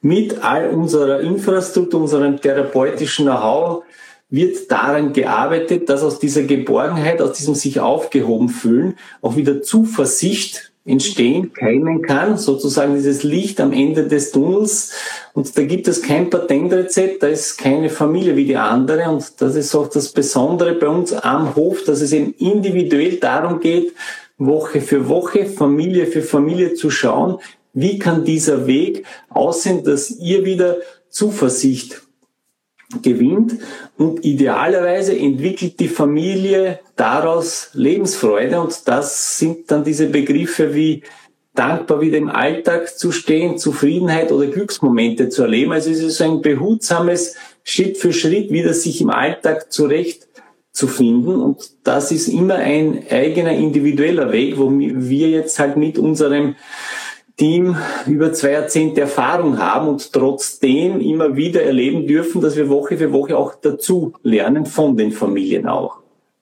Mit 0.00 0.42
all 0.42 0.70
unserer 0.70 1.20
Infrastruktur, 1.20 2.00
unserem 2.00 2.40
therapeutischen 2.40 3.26
Know-how 3.26 3.84
wird 4.34 4.70
daran 4.70 5.12
gearbeitet, 5.12 5.88
dass 5.88 6.02
aus 6.02 6.18
dieser 6.18 6.42
Geborgenheit, 6.42 7.22
aus 7.22 7.36
diesem 7.36 7.54
sich 7.54 7.80
aufgehoben 7.80 8.48
fühlen, 8.48 8.96
auch 9.22 9.36
wieder 9.36 9.62
Zuversicht 9.62 10.72
entstehen, 10.86 11.52
keimen 11.54 12.02
kann, 12.02 12.36
sozusagen 12.36 12.94
dieses 12.94 13.22
Licht 13.22 13.60
am 13.60 13.72
Ende 13.72 14.06
des 14.06 14.32
Tunnels. 14.32 14.92
Und 15.32 15.56
da 15.56 15.62
gibt 15.62 15.88
es 15.88 16.02
kein 16.02 16.28
Patentrezept, 16.28 17.22
da 17.22 17.28
ist 17.28 17.56
keine 17.56 17.88
Familie 17.88 18.36
wie 18.36 18.44
die 18.44 18.56
andere. 18.56 19.08
Und 19.08 19.40
das 19.40 19.56
ist 19.56 19.74
auch 19.74 19.88
das 19.88 20.12
Besondere 20.12 20.74
bei 20.74 20.88
uns 20.88 21.12
am 21.12 21.54
Hof, 21.54 21.84
dass 21.84 22.02
es 22.02 22.12
eben 22.12 22.34
individuell 22.34 23.16
darum 23.16 23.60
geht, 23.60 23.94
Woche 24.36 24.80
für 24.80 25.08
Woche, 25.08 25.46
Familie 25.46 26.06
für 26.06 26.22
Familie 26.22 26.74
zu 26.74 26.90
schauen, 26.90 27.38
wie 27.72 27.98
kann 27.98 28.24
dieser 28.24 28.66
Weg 28.66 29.04
aussehen, 29.30 29.84
dass 29.84 30.10
ihr 30.10 30.44
wieder 30.44 30.76
Zuversicht 31.08 32.03
gewinnt 33.02 33.54
und 33.96 34.24
idealerweise 34.24 35.16
entwickelt 35.16 35.80
die 35.80 35.88
Familie 35.88 36.80
daraus 36.96 37.70
Lebensfreude 37.72 38.60
und 38.60 38.86
das 38.86 39.38
sind 39.38 39.70
dann 39.70 39.84
diese 39.84 40.06
Begriffe 40.06 40.74
wie 40.74 41.02
dankbar 41.54 42.00
wieder 42.00 42.18
im 42.18 42.28
Alltag 42.28 42.98
zu 42.98 43.12
stehen, 43.12 43.58
Zufriedenheit 43.58 44.32
oder 44.32 44.46
Glücksmomente 44.46 45.28
zu 45.28 45.42
erleben. 45.42 45.72
Also 45.72 45.90
es 45.90 46.00
ist 46.00 46.18
so 46.18 46.24
ein 46.24 46.42
behutsames 46.42 47.36
Schritt 47.62 47.96
für 47.96 48.12
Schritt 48.12 48.50
wieder 48.50 48.74
sich 48.74 49.00
im 49.00 49.10
Alltag 49.10 49.72
zurecht 49.72 50.26
zu 50.72 50.88
finden 50.88 51.36
und 51.36 51.70
das 51.84 52.10
ist 52.10 52.26
immer 52.26 52.56
ein 52.56 53.04
eigener 53.08 53.52
individueller 53.52 54.32
Weg, 54.32 54.58
wo 54.58 54.72
wir 54.72 55.28
jetzt 55.30 55.60
halt 55.60 55.76
mit 55.76 55.98
unserem 55.98 56.56
Team 57.36 57.76
über 58.06 58.32
zwei 58.32 58.52
Jahrzehnte 58.52 59.02
Erfahrung 59.02 59.58
haben 59.58 59.88
und 59.88 60.12
trotzdem 60.12 61.00
immer 61.00 61.36
wieder 61.36 61.62
erleben 61.62 62.06
dürfen, 62.06 62.40
dass 62.40 62.56
wir 62.56 62.68
Woche 62.68 62.96
für 62.96 63.12
Woche 63.12 63.36
auch 63.36 63.54
dazu 63.60 64.12
lernen 64.22 64.66
von 64.66 64.96
den 64.96 65.10
Familien 65.10 65.66
auch. 65.66 65.98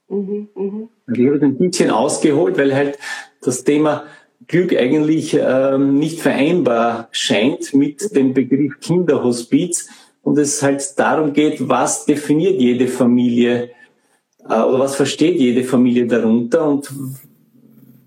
Mhm, 0.09 0.49
mh. 0.55 0.89
Ich 1.15 1.27
habe 1.27 1.41
ein 1.41 1.57
bisschen 1.57 1.91
ausgeholt, 1.91 2.59
weil 2.59 2.75
halt 2.75 2.99
das 3.41 3.65
Thema 3.65 4.05
Glück 4.47 4.77
eigentlich 4.77 5.35
ähm, 5.41 5.99
nicht 5.99 6.21
vereinbar 6.21 7.09
scheint 7.11 7.73
mit 7.75 8.15
dem 8.15 8.35
Begriff 8.35 8.79
Kinderhospiz 8.81 9.89
und 10.23 10.39
es 10.39 10.63
halt 10.63 10.99
darum 10.99 11.33
geht, 11.33 11.69
was 11.69 12.05
definiert 12.05 12.61
jede 12.61 12.87
Familie 12.87 13.71
äh, 14.49 14.61
oder 14.61 14.81
was 14.81 14.97
versteht 14.97 15.37
jede 15.39 15.65
Familie 15.65 16.07
darunter 16.07 16.69
und 16.69 16.93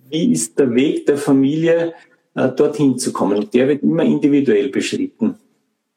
wie 0.10 0.32
ist 0.32 0.60
der 0.60 0.74
Weg 0.75 1.06
der 1.08 1.18
Familie 1.18 1.94
äh, 2.36 2.50
dorthin 2.50 2.98
zu 2.98 3.12
kommen. 3.12 3.38
Und 3.38 3.54
der 3.54 3.68
wird 3.68 3.84
immer 3.84 4.04
individuell 4.04 4.70
beschritten. 4.70 5.38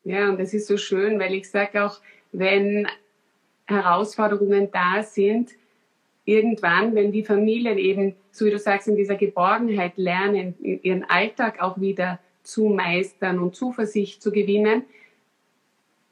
Ja, 0.04 0.30
und 0.30 0.40
das 0.40 0.54
ist 0.54 0.66
so 0.66 0.76
schön, 0.76 1.18
weil 1.18 1.34
ich 1.34 1.50
sage 1.50 1.84
auch, 1.84 2.00
wenn 2.32 2.86
Herausforderungen 3.66 4.68
da 4.72 5.02
sind, 5.02 5.50
irgendwann, 6.24 6.94
wenn 6.94 7.12
die 7.12 7.24
Familien 7.24 7.78
eben, 7.78 8.14
so 8.30 8.46
wie 8.46 8.50
du 8.50 8.58
sagst, 8.58 8.88
in 8.88 8.96
dieser 8.96 9.16
Geborgenheit 9.16 9.96
lernen, 9.96 10.54
ihren 10.82 11.04
Alltag 11.04 11.60
auch 11.60 11.80
wieder 11.80 12.18
zu 12.42 12.68
meistern 12.68 13.38
und 13.38 13.54
Zuversicht 13.54 14.22
zu 14.22 14.30
gewinnen, 14.30 14.84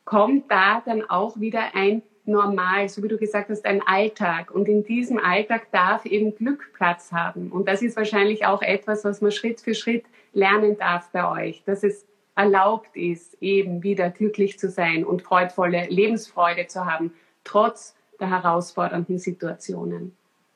kommt 0.04 0.50
da 0.50 0.83
dann 0.85 1.02
auch 1.02 1.40
wieder 1.40 1.75
ein 1.75 2.02
normal, 2.26 2.88
so 2.88 3.02
wie 3.02 3.09
du 3.09 3.18
gesagt 3.18 3.50
hast, 3.50 3.64
ein 3.64 3.83
Alltag. 3.87 4.50
Und 4.50 4.68
in 4.68 4.85
diesem 4.85 5.18
Alltag 5.18 5.71
darf 5.73 6.04
eben 6.06 6.35
Glück 6.35 6.73
Platz 6.75 7.12
haben. 7.12 7.50
Und 7.50 7.68
das 7.68 7.83
ist 7.83 7.97
wahrscheinlich 7.97 8.47
auch 8.47 8.62
etwas, 8.62 9.04
was 9.04 9.21
man 9.21 9.33
Schritt 9.33 9.61
für 9.61 9.75
Schritt 9.75 10.04
lernen 10.33 10.76
darf 10.78 11.09
bei 11.12 11.47
euch, 11.47 11.62
dass 11.64 11.83
es 11.83 12.04
erlaubt 12.35 12.95
ist, 12.95 13.37
eben 13.40 13.83
wieder 13.83 14.11
glücklich 14.11 14.59
zu 14.59 14.68
sein 14.68 15.04
und 15.04 15.23
freudvolle 15.23 15.87
Lebensfreude 15.88 16.66
zu 16.66 16.85
haben, 16.85 17.12
trotz 17.45 17.95
der 18.21 18.30
herausfordernden 18.30 19.18
Situationen. 19.18 20.12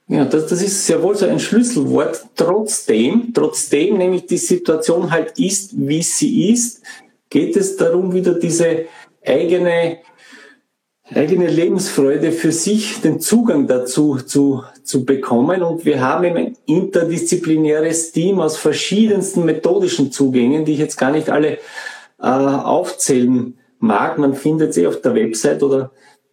Ja, 0.09 0.25
das, 0.25 0.49
das 0.49 0.61
ist 0.61 0.87
sehr 0.87 1.03
wohl 1.03 1.15
so 1.15 1.27
ein 1.27 1.39
Schlüsselwort. 1.39 2.27
Trotzdem, 2.35 3.33
trotzdem 3.33 3.97
nämlich 3.97 4.27
die 4.27 4.39
Situation 4.39 5.11
halt 5.11 5.39
ist, 5.39 5.73
wie 5.77 6.03
sie 6.03 6.51
ist, 6.51 6.83
geht 7.31 7.57
es 7.57 7.77
darum, 7.77 8.13
wieder 8.13 8.35
diese 8.35 8.87
eigene 9.25 9.99
eigene 11.15 11.49
Lebensfreude 11.49 12.33
für 12.33 12.53
sich 12.53 13.01
den 13.01 13.21
Zugang 13.21 13.67
dazu 13.67 14.17
zu, 14.17 14.65
zu 14.85 15.05
bekommen. 15.05 15.63
Und 15.63 15.85
wir 15.85 16.01
haben 16.01 16.37
ein 16.37 16.57
interdisziplinäres 16.67 18.13
Team 18.13 18.41
aus 18.41 18.57
verschiedensten 18.57 19.45
methodischen 19.45 20.13
Zugängen, 20.13 20.65
die 20.65 20.75
ich 20.75 20.79
jetzt 20.79 20.97
gar 20.97 21.11
nicht 21.11 21.31
alle 21.31 21.59
äh, 22.21 22.27
aufzählen 22.27 23.59
mag. 23.79 24.19
Man 24.19 24.35
findet 24.35 24.75
sie 24.75 24.87
auf 24.87 25.01
der 25.01 25.15
Website 25.15 25.63
oder 25.63 25.91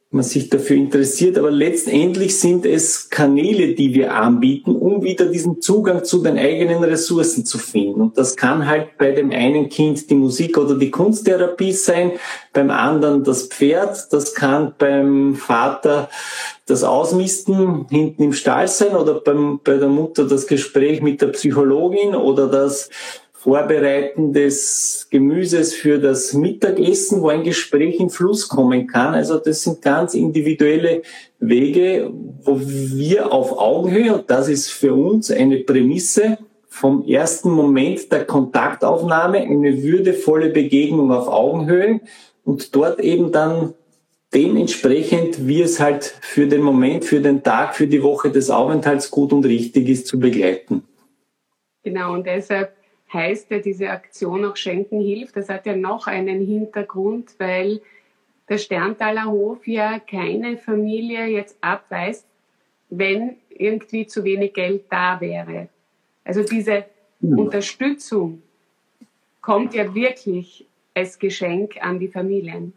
man 0.09 0.23
sich 0.23 0.49
dafür 0.49 0.77
interessiert. 0.77 1.37
Aber 1.37 1.51
letztendlich 1.51 2.39
sind 2.39 2.65
es 2.65 3.09
Kanäle, 3.09 3.73
die 3.73 3.93
wir 3.93 4.13
anbieten, 4.13 4.75
um 4.75 5.03
wieder 5.03 5.25
diesen 5.25 5.61
Zugang 5.61 6.03
zu 6.05 6.23
den 6.23 6.37
eigenen 6.37 6.83
Ressourcen 6.83 7.45
zu 7.45 7.57
finden. 7.57 8.01
Und 8.01 8.17
das 8.17 8.35
kann 8.35 8.67
halt 8.67 8.97
bei 8.97 9.11
dem 9.11 9.31
einen 9.31 9.69
Kind 9.69 10.09
die 10.09 10.15
Musik 10.15 10.57
oder 10.57 10.75
die 10.75 10.91
Kunsttherapie 10.91 11.73
sein, 11.73 12.13
beim 12.53 12.71
anderen 12.71 13.23
das 13.23 13.47
Pferd, 13.47 14.11
das 14.11 14.33
kann 14.33 14.73
beim 14.77 15.35
Vater 15.35 16.09
das 16.65 16.83
Ausmisten 16.83 17.85
hinten 17.89 18.23
im 18.23 18.33
Stall 18.33 18.67
sein 18.67 18.95
oder 18.95 19.15
beim, 19.15 19.59
bei 19.63 19.77
der 19.77 19.87
Mutter 19.87 20.25
das 20.25 20.47
Gespräch 20.47 21.01
mit 21.01 21.21
der 21.21 21.27
Psychologin 21.27 22.15
oder 22.15 22.47
das 22.47 22.89
Vorbereiten 23.47 24.33
des 24.33 25.07
Gemüses 25.09 25.73
für 25.73 25.99
das 25.99 26.33
Mittagessen, 26.33 27.21
wo 27.21 27.29
ein 27.29 27.43
Gespräch 27.43 27.97
in 27.97 28.09
Fluss 28.09 28.49
kommen 28.49 28.87
kann. 28.87 29.13
Also 29.13 29.37
das 29.37 29.63
sind 29.63 29.81
ganz 29.81 30.15
individuelle 30.15 31.01
Wege, 31.39 32.11
wo 32.41 32.59
wir 32.59 33.31
auf 33.31 33.57
Augenhöhe, 33.57 34.13
und 34.13 34.29
das 34.29 34.49
ist 34.49 34.69
für 34.69 34.93
uns 34.93 35.31
eine 35.31 35.59
Prämisse, 35.59 36.37
vom 36.67 37.07
ersten 37.07 37.49
Moment 37.49 38.11
der 38.11 38.25
Kontaktaufnahme 38.25 39.37
eine 39.37 39.81
würdevolle 39.81 40.49
Begegnung 40.49 41.13
auf 41.13 41.29
Augenhöhe 41.29 42.01
und 42.43 42.75
dort 42.75 42.99
eben 42.99 43.31
dann 43.31 43.73
dementsprechend, 44.33 45.47
wie 45.47 45.61
es 45.61 45.79
halt 45.79 46.03
für 46.03 46.47
den 46.47 46.61
Moment, 46.61 47.05
für 47.05 47.21
den 47.21 47.43
Tag, 47.43 47.77
für 47.77 47.87
die 47.87 48.03
Woche 48.03 48.29
des 48.29 48.49
Aufenthalts 48.49 49.09
gut 49.09 49.31
und 49.31 49.45
richtig 49.45 49.87
ist, 49.87 50.05
zu 50.05 50.19
begleiten. 50.19 50.83
Genau, 51.83 52.13
und 52.13 52.27
deshalb 52.27 52.76
heißt 53.11 53.51
ja 53.51 53.59
diese 53.59 53.89
Aktion 53.89 54.45
auch 54.45 54.55
Schenken 54.55 54.99
hilft. 55.01 55.37
Das 55.37 55.49
hat 55.49 55.65
ja 55.65 55.75
noch 55.75 56.07
einen 56.07 56.45
Hintergrund, 56.45 57.31
weil 57.37 57.81
der 58.49 58.57
Sterntaler 58.57 59.25
Hof 59.25 59.67
ja 59.67 59.99
keine 59.99 60.57
Familie 60.57 61.25
jetzt 61.25 61.57
abweist, 61.61 62.25
wenn 62.89 63.35
irgendwie 63.49 64.07
zu 64.07 64.23
wenig 64.23 64.53
Geld 64.53 64.85
da 64.89 65.19
wäre. 65.19 65.67
Also 66.23 66.43
diese 66.43 66.85
ja. 67.21 67.35
Unterstützung 67.35 68.41
kommt 69.41 69.73
ja 69.73 69.93
wirklich 69.93 70.65
als 70.93 71.19
Geschenk 71.19 71.77
an 71.81 71.99
die 71.99 72.07
Familien. 72.07 72.73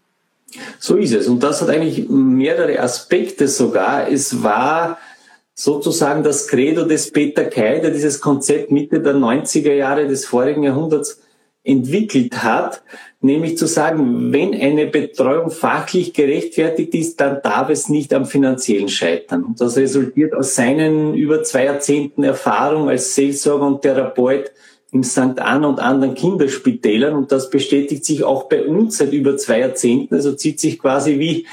So 0.79 0.97
ist 0.97 1.13
es. 1.13 1.29
Und 1.29 1.43
das 1.43 1.63
hat 1.63 1.69
eigentlich 1.69 2.09
mehrere 2.09 2.81
Aspekte 2.81 3.47
sogar. 3.47 4.09
Es 4.09 4.43
war 4.43 4.99
sozusagen 5.61 6.23
das 6.23 6.49
Credo 6.49 6.85
des 6.85 7.11
Peter 7.11 7.45
Kay, 7.45 7.83
der 7.83 7.91
dieses 7.91 8.23
Konzept 8.23 8.71
Mitte 8.71 9.03
der 9.03 9.15
90er 9.15 9.75
Jahre 9.75 10.09
des 10.09 10.25
vorigen 10.25 10.63
Jahrhunderts 10.63 11.21
entwickelt 11.63 12.43
hat, 12.43 12.83
nämlich 13.21 13.59
zu 13.59 13.67
sagen, 13.67 14.33
wenn 14.33 14.55
eine 14.55 14.87
Betreuung 14.87 15.51
fachlich 15.51 16.15
gerechtfertigt 16.15 16.95
ist, 16.95 17.21
dann 17.21 17.43
darf 17.43 17.69
es 17.69 17.91
nicht 17.91 18.15
am 18.15 18.25
finanziellen 18.25 18.89
scheitern. 18.89 19.45
Und 19.45 19.61
das 19.61 19.77
resultiert 19.77 20.33
aus 20.33 20.55
seinen 20.55 21.13
über 21.13 21.43
zwei 21.43 21.67
Jahrzehnten 21.67 22.25
Erfahrung 22.25 22.89
als 22.89 23.15
Seelsorger 23.15 23.67
und 23.67 23.83
Therapeut 23.83 24.53
im 24.93 25.03
St. 25.03 25.39
Anna 25.39 25.69
und 25.69 25.79
anderen 25.79 26.15
Kinderspitälern. 26.15 27.15
Und 27.15 27.33
das 27.33 27.51
bestätigt 27.51 28.07
sich 28.07 28.25
auch 28.25 28.45
bei 28.45 28.65
uns 28.65 28.97
seit 28.97 29.13
über 29.13 29.37
zwei 29.37 29.61
Jahrzehnten. 29.61 30.15
Also 30.15 30.33
zieht 30.33 30.59
sich 30.59 30.79
quasi 30.79 31.19
wie 31.19 31.47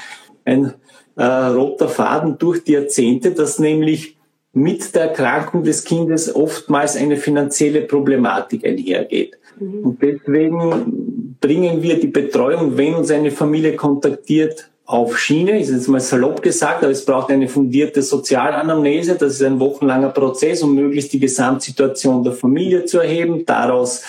ein 0.46 0.72
äh, 1.18 1.24
roter 1.24 1.88
Faden 1.88 2.38
durch 2.38 2.64
die 2.64 2.72
Jahrzehnte, 2.72 3.32
dass 3.32 3.58
nämlich 3.58 4.16
mit 4.52 4.94
der 4.94 5.10
Erkrankung 5.10 5.64
des 5.64 5.84
Kindes 5.84 6.34
oftmals 6.34 6.96
eine 6.96 7.16
finanzielle 7.16 7.82
Problematik 7.82 8.64
einhergeht. 8.64 9.36
Mhm. 9.58 9.84
Und 9.84 10.02
deswegen 10.02 11.36
bringen 11.40 11.82
wir 11.82 12.00
die 12.00 12.06
Betreuung, 12.06 12.76
wenn 12.76 12.94
uns 12.94 13.10
eine 13.10 13.30
Familie 13.30 13.76
kontaktiert, 13.76 14.70
auf 14.88 15.18
Schiene, 15.18 15.60
ist 15.60 15.70
jetzt 15.70 15.86
mal 15.88 16.00
salopp 16.00 16.40
gesagt, 16.40 16.82
aber 16.82 16.92
es 16.92 17.04
braucht 17.04 17.30
eine 17.30 17.46
fundierte 17.46 18.00
Sozialanamnese. 18.00 19.16
Das 19.16 19.34
ist 19.34 19.42
ein 19.42 19.60
wochenlanger 19.60 20.08
Prozess, 20.08 20.62
um 20.62 20.74
möglichst 20.74 21.12
die 21.12 21.20
Gesamtsituation 21.20 22.24
der 22.24 22.32
Familie 22.32 22.86
zu 22.86 23.00
erheben, 23.00 23.44
daraus 23.44 24.02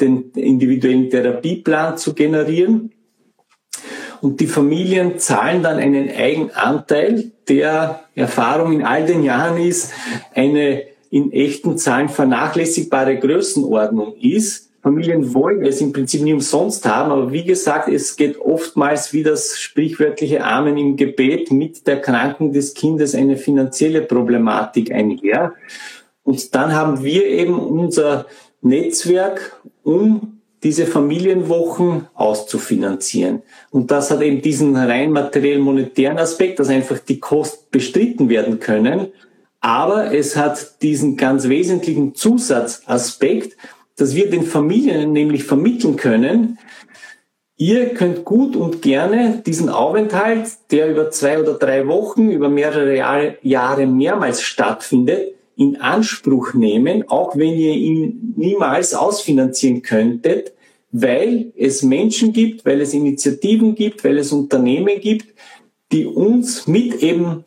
den 0.00 0.30
individuellen 0.34 1.10
Therapieplan 1.10 1.98
zu 1.98 2.14
generieren. 2.14 2.90
Und 4.24 4.40
die 4.40 4.46
Familien 4.46 5.18
zahlen 5.18 5.62
dann 5.62 5.76
einen 5.76 6.08
Eigenanteil, 6.08 7.30
der 7.46 8.04
Erfahrung 8.14 8.72
in 8.72 8.82
all 8.82 9.04
den 9.04 9.22
Jahren 9.22 9.58
ist, 9.58 9.92
eine 10.34 10.84
in 11.10 11.30
echten 11.30 11.76
Zahlen 11.76 12.08
vernachlässigbare 12.08 13.18
Größenordnung 13.18 14.14
ist. 14.16 14.70
Familien 14.82 15.34
wollen 15.34 15.66
es 15.66 15.82
im 15.82 15.92
Prinzip 15.92 16.22
nie 16.22 16.32
umsonst 16.32 16.86
haben, 16.86 17.12
aber 17.12 17.32
wie 17.32 17.44
gesagt, 17.44 17.90
es 17.90 18.16
geht 18.16 18.40
oftmals 18.40 19.12
wie 19.12 19.22
das 19.22 19.58
sprichwörtliche 19.58 20.42
Amen 20.42 20.78
im 20.78 20.96
Gebet 20.96 21.50
mit 21.50 21.86
der 21.86 22.00
Krankung 22.00 22.54
des 22.54 22.72
Kindes 22.72 23.14
eine 23.14 23.36
finanzielle 23.36 24.00
Problematik 24.00 24.90
einher. 24.90 25.52
Und 26.22 26.54
dann 26.54 26.72
haben 26.72 27.04
wir 27.04 27.26
eben 27.26 27.58
unser 27.58 28.24
Netzwerk, 28.62 29.60
um 29.82 30.33
diese 30.64 30.86
Familienwochen 30.86 32.08
auszufinanzieren. 32.14 33.42
Und 33.70 33.90
das 33.90 34.10
hat 34.10 34.22
eben 34.22 34.42
diesen 34.42 34.74
rein 34.74 35.12
materiell 35.12 35.58
monetären 35.58 36.18
Aspekt, 36.18 36.58
dass 36.58 36.70
einfach 36.70 36.98
die 36.98 37.20
Kosten 37.20 37.66
bestritten 37.70 38.28
werden 38.28 38.58
können. 38.58 39.08
Aber 39.60 40.12
es 40.12 40.36
hat 40.36 40.82
diesen 40.82 41.16
ganz 41.16 41.48
wesentlichen 41.48 42.14
Zusatzaspekt, 42.14 43.56
dass 43.96 44.16
wir 44.16 44.28
den 44.28 44.42
Familien 44.42 45.12
nämlich 45.12 45.44
vermitteln 45.44 45.96
können, 45.96 46.58
Ihr 47.56 47.90
könnt 47.94 48.24
gut 48.24 48.56
und 48.56 48.82
gerne 48.82 49.40
diesen 49.46 49.68
Aufenthalt, 49.68 50.48
der 50.72 50.90
über 50.90 51.12
zwei 51.12 51.40
oder 51.40 51.54
drei 51.54 51.86
Wochen, 51.86 52.30
über 52.30 52.48
mehrere 52.48 52.96
Jahre, 53.42 53.86
mehrmals 53.86 54.42
stattfindet, 54.42 55.34
in 55.56 55.80
Anspruch 55.80 56.54
nehmen, 56.54 57.08
auch 57.08 57.36
wenn 57.36 57.54
ihr 57.54 57.74
ihn 57.74 58.34
niemals 58.36 58.92
ausfinanzieren 58.92 59.82
könntet, 59.82 60.53
weil 60.96 61.52
es 61.56 61.82
Menschen 61.82 62.32
gibt, 62.32 62.64
weil 62.64 62.80
es 62.80 62.94
Initiativen 62.94 63.74
gibt, 63.74 64.04
weil 64.04 64.16
es 64.16 64.30
Unternehmen 64.30 65.00
gibt, 65.00 65.26
die 65.90 66.06
uns 66.06 66.68
mit 66.68 67.02
eben 67.02 67.44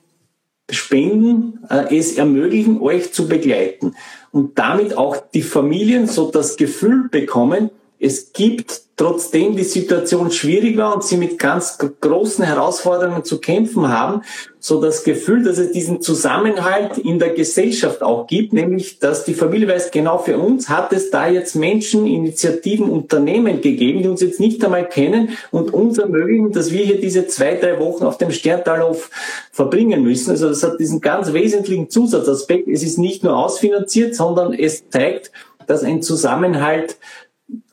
Spenden 0.69 1.59
äh, 1.69 1.97
es 1.97 2.17
ermöglichen, 2.17 2.81
euch 2.81 3.13
zu 3.13 3.29
begleiten 3.29 3.95
und 4.33 4.59
damit 4.59 4.97
auch 4.97 5.15
die 5.15 5.43
Familien 5.43 6.07
so 6.07 6.29
das 6.29 6.57
Gefühl 6.57 7.07
bekommen, 7.07 7.69
es 7.99 8.31
gibt 8.31 8.81
trotzdem 8.95 9.55
die 9.55 9.63
Situation 9.63 10.31
schwierig 10.31 10.75
war 10.77 10.95
und 10.95 11.03
sie 11.03 11.17
mit 11.17 11.37
ganz 11.37 11.77
großen 11.77 12.43
Herausforderungen 12.43 13.23
zu 13.23 13.39
kämpfen 13.39 13.87
haben, 13.89 14.23
so 14.59 14.81
das 14.81 15.03
Gefühl, 15.03 15.43
dass 15.43 15.59
es 15.59 15.71
diesen 15.71 16.01
Zusammenhalt 16.01 16.97
in 16.97 17.19
der 17.19 17.29
Gesellschaft 17.29 18.01
auch 18.01 18.25
gibt, 18.25 18.53
nämlich, 18.53 18.97
dass 18.97 19.23
die 19.23 19.35
Familie 19.35 19.67
weiß, 19.67 19.91
genau 19.91 20.17
für 20.17 20.37
uns 20.39 20.67
hat 20.67 20.93
es 20.93 21.11
da 21.11 21.27
jetzt 21.27 21.55
Menschen, 21.55 22.07
Initiativen, 22.07 22.89
Unternehmen 22.89 23.61
gegeben, 23.61 24.01
die 24.01 24.09
uns 24.09 24.21
jetzt 24.21 24.39
nicht 24.39 24.65
einmal 24.65 24.89
kennen 24.89 25.37
und 25.51 25.73
uns 25.73 25.99
ermöglichen, 25.99 26.51
dass 26.51 26.71
wir 26.71 26.83
hier 26.83 26.99
diese 26.99 27.27
zwei, 27.27 27.53
drei 27.53 27.79
Wochen 27.79 28.03
auf 28.03 28.17
dem 28.17 28.31
Sterntalhof 28.31 29.11
verbringen 29.51 30.03
müssen. 30.03 30.31
Also 30.31 30.49
das 30.49 30.63
hat 30.63 30.79
diesen 30.79 31.01
ganz 31.01 31.33
wesentlichen 31.33 31.89
Zusatzaspekt. 31.89 32.67
Es 32.67 32.81
ist 32.81 32.97
nicht 32.97 33.23
nur 33.23 33.37
ausfinanziert, 33.37 34.15
sondern 34.15 34.53
es 34.53 34.89
zeigt, 34.89 35.31
dass 35.67 35.83
ein 35.83 36.01
Zusammenhalt 36.01 36.97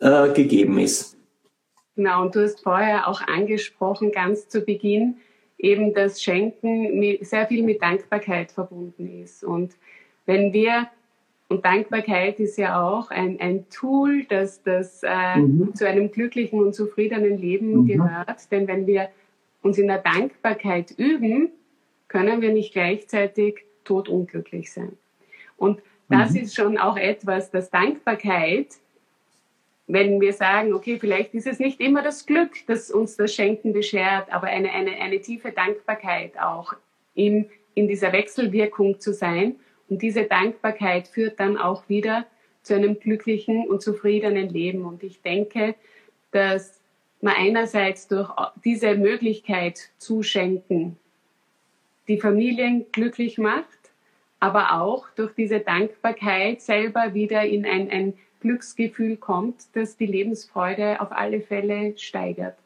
äh, 0.01 0.33
gegeben 0.33 0.79
ist. 0.79 1.17
Genau, 1.97 2.23
und 2.23 2.35
du 2.35 2.43
hast 2.43 2.63
vorher 2.63 3.09
auch 3.09 3.23
angesprochen, 3.23 4.11
ganz 4.11 4.49
zu 4.49 4.63
Beginn, 4.63 5.17
eben 5.59 5.95
dass 5.95 6.23
Schenken 6.23 7.19
sehr 7.21 7.47
viel 7.47 7.63
mit 7.63 7.81
Dankbarkeit 7.83 8.53
verbunden 8.53 9.23
ist. 9.23 9.45
Und 9.45 9.77
wenn 10.27 10.53
wir, 10.53 10.89
und 11.49 11.65
Dankbarkeit 11.65 12.41
ist 12.41 12.59
ja 12.59 12.83
auch 12.83 13.11
ein, 13.11 13.39
ein 13.41 13.69
Tool, 13.69 14.25
das, 14.25 14.63
das 14.63 15.03
äh, 15.05 15.37
mhm. 15.37 15.75
zu 15.75 15.87
einem 15.87 16.11
glücklichen 16.11 16.61
und 16.61 16.75
zufriedenen 16.75 17.39
Leben 17.39 17.83
mhm. 17.83 17.87
gehört. 17.87 18.51
Denn 18.51 18.67
wenn 18.67 18.87
wir 18.87 19.09
uns 19.63 19.79
in 19.79 19.87
der 19.87 19.99
Dankbarkeit 19.99 20.91
üben, 20.99 21.51
können 22.09 22.41
wir 22.41 22.53
nicht 22.53 22.73
gleichzeitig 22.73 23.65
todunglücklich 23.85 24.73
sein. 24.73 24.97
Und 25.57 25.81
das 26.09 26.33
mhm. 26.33 26.41
ist 26.41 26.55
schon 26.55 26.79
auch 26.79 26.97
etwas, 26.97 27.51
dass 27.51 27.71
Dankbarkeit 27.71 28.69
wenn 29.87 30.21
wir 30.21 30.33
sagen, 30.33 30.73
okay, 30.73 30.99
vielleicht 30.99 31.35
ist 31.35 31.47
es 31.47 31.59
nicht 31.59 31.81
immer 31.81 32.03
das 32.03 32.25
Glück, 32.27 32.53
das 32.67 32.91
uns 32.91 33.17
das 33.17 33.35
Schenken 33.35 33.73
beschert, 33.73 34.33
aber 34.33 34.47
eine, 34.47 34.73
eine, 34.73 34.93
eine 34.97 35.21
tiefe 35.21 35.53
Dankbarkeit 35.53 36.39
auch 36.41 36.75
in, 37.15 37.51
in 37.75 37.87
dieser 37.89 38.13
Wechselwirkung 38.13 39.01
zu 39.01 39.13
sein. 39.13 39.57
Und 39.89 40.01
diese 40.01 40.25
Dankbarkeit 40.25 41.09
führt 41.09 41.39
dann 41.39 41.59
auch 41.59 41.89
wieder 41.89 42.27
zu 42.63 42.75
einem 42.75 42.99
glücklichen 42.99 43.69
und 43.69 43.83
zufriedenen 43.83 44.49
Leben. 44.49 44.85
Und 44.87 45.03
ich 45.03 45.21
denke, 45.21 45.75
dass 46.31 46.81
man 47.21 47.35
einerseits 47.37 48.09
durch 48.09 48.31
diese 48.65 48.95
Möglichkeit 48.95 49.91
zu 49.99 50.23
schenken 50.23 50.99
die 52.09 52.19
Familien 52.19 52.87
glücklich 52.93 53.39
macht, 53.39 53.67
aber 54.41 54.81
auch 54.81 55.09
durch 55.17 55.33
diese 55.35 55.61
Dankbarkeit 55.61 56.61
selber 56.61 57.15
wieder 57.15 57.45
in 57.45 57.65
ein, 57.65 57.91
ein 57.91 58.15
Glücksgefühl 58.45 59.17
kommt, 59.17 59.57
das 59.73 59.97
die 59.97 60.05
Lebensfreude 60.05 61.01
auf 61.01 61.13
alle 61.13 61.41
Fälle 61.41 61.95
steigert. 61.97 62.57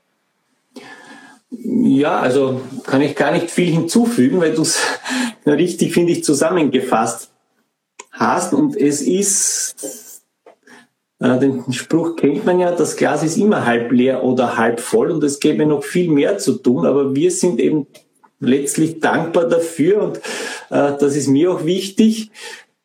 Ja, 1.50 2.18
also 2.18 2.60
kann 2.84 3.00
ich 3.00 3.14
gar 3.14 3.30
nicht 3.30 3.50
viel 3.50 3.72
hinzufügen, 3.72 4.40
weil 4.40 4.54
du 4.54 4.62
es 4.62 4.82
richtig, 5.46 5.94
finde 5.94 6.12
ich, 6.12 6.24
zusammengefasst 6.24 7.30
hast. 8.10 8.54
Und 8.54 8.76
es 8.76 9.02
ist, 9.02 10.24
äh, 11.20 11.38
den 11.38 11.72
Spruch 11.72 12.16
kennt 12.16 12.44
man 12.44 12.58
ja, 12.58 12.72
das 12.72 12.96
Glas 12.96 13.22
ist 13.22 13.36
immer 13.36 13.64
halb 13.64 13.92
leer 13.92 14.24
oder 14.24 14.56
halb 14.56 14.80
voll 14.80 15.12
und 15.12 15.22
es 15.22 15.38
gäbe 15.38 15.64
noch 15.64 15.84
viel 15.84 16.10
mehr 16.10 16.38
zu 16.38 16.54
tun, 16.54 16.86
aber 16.86 17.14
wir 17.14 17.30
sind 17.30 17.60
eben 17.60 17.86
letztlich 18.40 19.00
dankbar 19.00 19.48
dafür 19.48 20.02
und 20.02 20.18
äh, 20.70 20.98
das 20.98 21.14
ist 21.14 21.28
mir 21.28 21.52
auch 21.52 21.64
wichtig, 21.64 22.30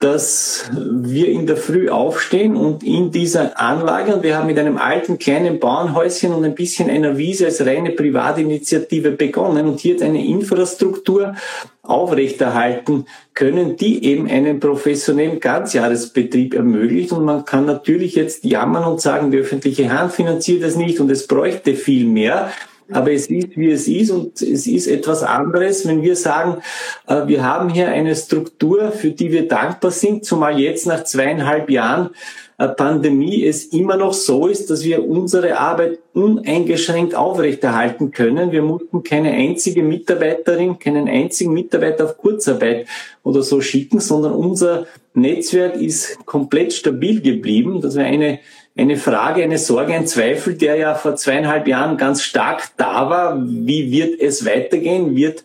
dass 0.04 0.70
wir 0.74 1.30
in 1.30 1.48
der 1.48 1.56
Früh 1.56 1.88
aufstehen 1.89 2.58
und 2.58 2.84
in 2.84 3.12
dieser 3.12 3.58
Anlage, 3.58 4.13
und 4.13 4.24
wir 4.24 4.38
haben 4.38 4.48
mit 4.48 4.60
einem 4.60 4.78
alten 4.78 5.18
kleinen 5.18 5.62
Bauernhäuschen 5.62 6.34
und 6.34 6.44
ein 6.44 6.56
bisschen 6.56 6.89
einer 6.89 7.18
Wiese 7.18 7.46
als 7.46 7.66
reine 7.66 7.92
Privatinitiative 7.92 9.12
begonnen 9.12 9.66
und 9.66 9.80
hier 9.80 10.02
eine 10.02 10.26
Infrastruktur 10.26 11.36
aufrechterhalten 11.84 13.06
können, 13.34 13.78
die 13.78 14.04
eben 14.04 14.30
einen 14.30 14.60
professionellen 14.60 15.39
Ganzjahresbetrieb 15.39 16.54
ermöglicht. 16.54 17.13
Und 17.13 17.24
man 17.24 17.46
kann 17.46 17.66
natürlich 17.66 18.16
jetzt 18.16 18.44
jammern 18.44 18.84
und 18.84 19.00
sagen, 19.00 19.32
die 19.32 19.38
öffentliche 19.38 19.89
Hand 19.89 20.12
finanziert 20.12 20.63
das 20.63 20.76
nicht 20.76 21.00
und 21.00 21.10
es 21.12 21.28
bräuchte 21.28 21.76
viel 21.76 22.06
mehr. 22.06 22.52
Aber 22.91 23.12
es 23.12 23.28
ist, 23.28 23.56
wie 23.56 23.72
es 23.72 23.88
ist 23.88 24.12
und 24.12 24.41
es 24.41 24.67
ist 24.67 24.88
etwas 24.88 25.24
anderes, 25.24 25.88
wenn 25.88 26.02
wir 26.02 26.15
sagen, 26.15 26.62
äh, 27.08 27.28
wir 27.28 27.43
haben 27.43 27.69
hier 27.69 27.89
eine 27.89 28.15
Struktur, 28.15 28.91
für 28.91 29.12
die 29.12 29.32
wir 29.32 29.48
dankbar 29.48 29.91
sind, 29.91 30.26
zumal 30.26 30.60
jetzt 30.60 30.86
nach 30.88 31.04
zweieinhalb 31.04 31.69
Jahren 31.69 32.10
äh, 32.58 32.67
Pandemie 32.67 33.46
es 33.46 33.65
immer 33.65 33.98
noch 33.98 34.13
so 34.13 34.48
ist, 34.48 34.69
dass 34.69 34.84
wir 34.84 35.08
unsere 35.08 35.58
Arbeit 35.60 36.00
uneingeschränkt 36.13 37.15
aufrechterhalten 37.15 38.12
können. 38.12 38.52
Wir 38.52 38.62
mussten 38.62 39.04
keine 39.04 39.32
einzige 39.32 39.82
Mitarbeiterin, 39.82 40.78
keinen 40.78 41.08
einzigen 41.08 41.54
Mitarbeiter 41.54 42.06
auf 42.06 42.17
Kurzarbeit 42.17 42.86
oder 43.24 43.41
so 43.41 43.62
schicken, 43.62 44.00
sondern 44.00 44.34
unser 44.34 44.86
Netzwerk 45.13 45.76
ist 45.76 46.26
komplett 46.26 46.74
stabil 46.74 47.22
geblieben, 47.22 47.82
dass 47.82 47.96
wir 47.96 48.06
eine 48.06 48.39
eine 48.76 48.98
Frage, 48.98 49.44
eine 49.44 49.58
Sorge, 49.58 49.94
ein 49.94 50.08
Zweifel, 50.08 50.56
der 50.56 50.76
ja 50.76 50.96
vor 50.96 51.16
zweieinhalb 51.16 51.68
Jahren 51.68 51.98
ganz 51.98 52.24
stark 52.24 52.72
da 52.78 53.10
war. 53.10 53.40
Wie 53.46 53.92
wird 53.92 54.20
es 54.20 54.46
weitergehen? 54.46 55.16
Wird 55.16 55.44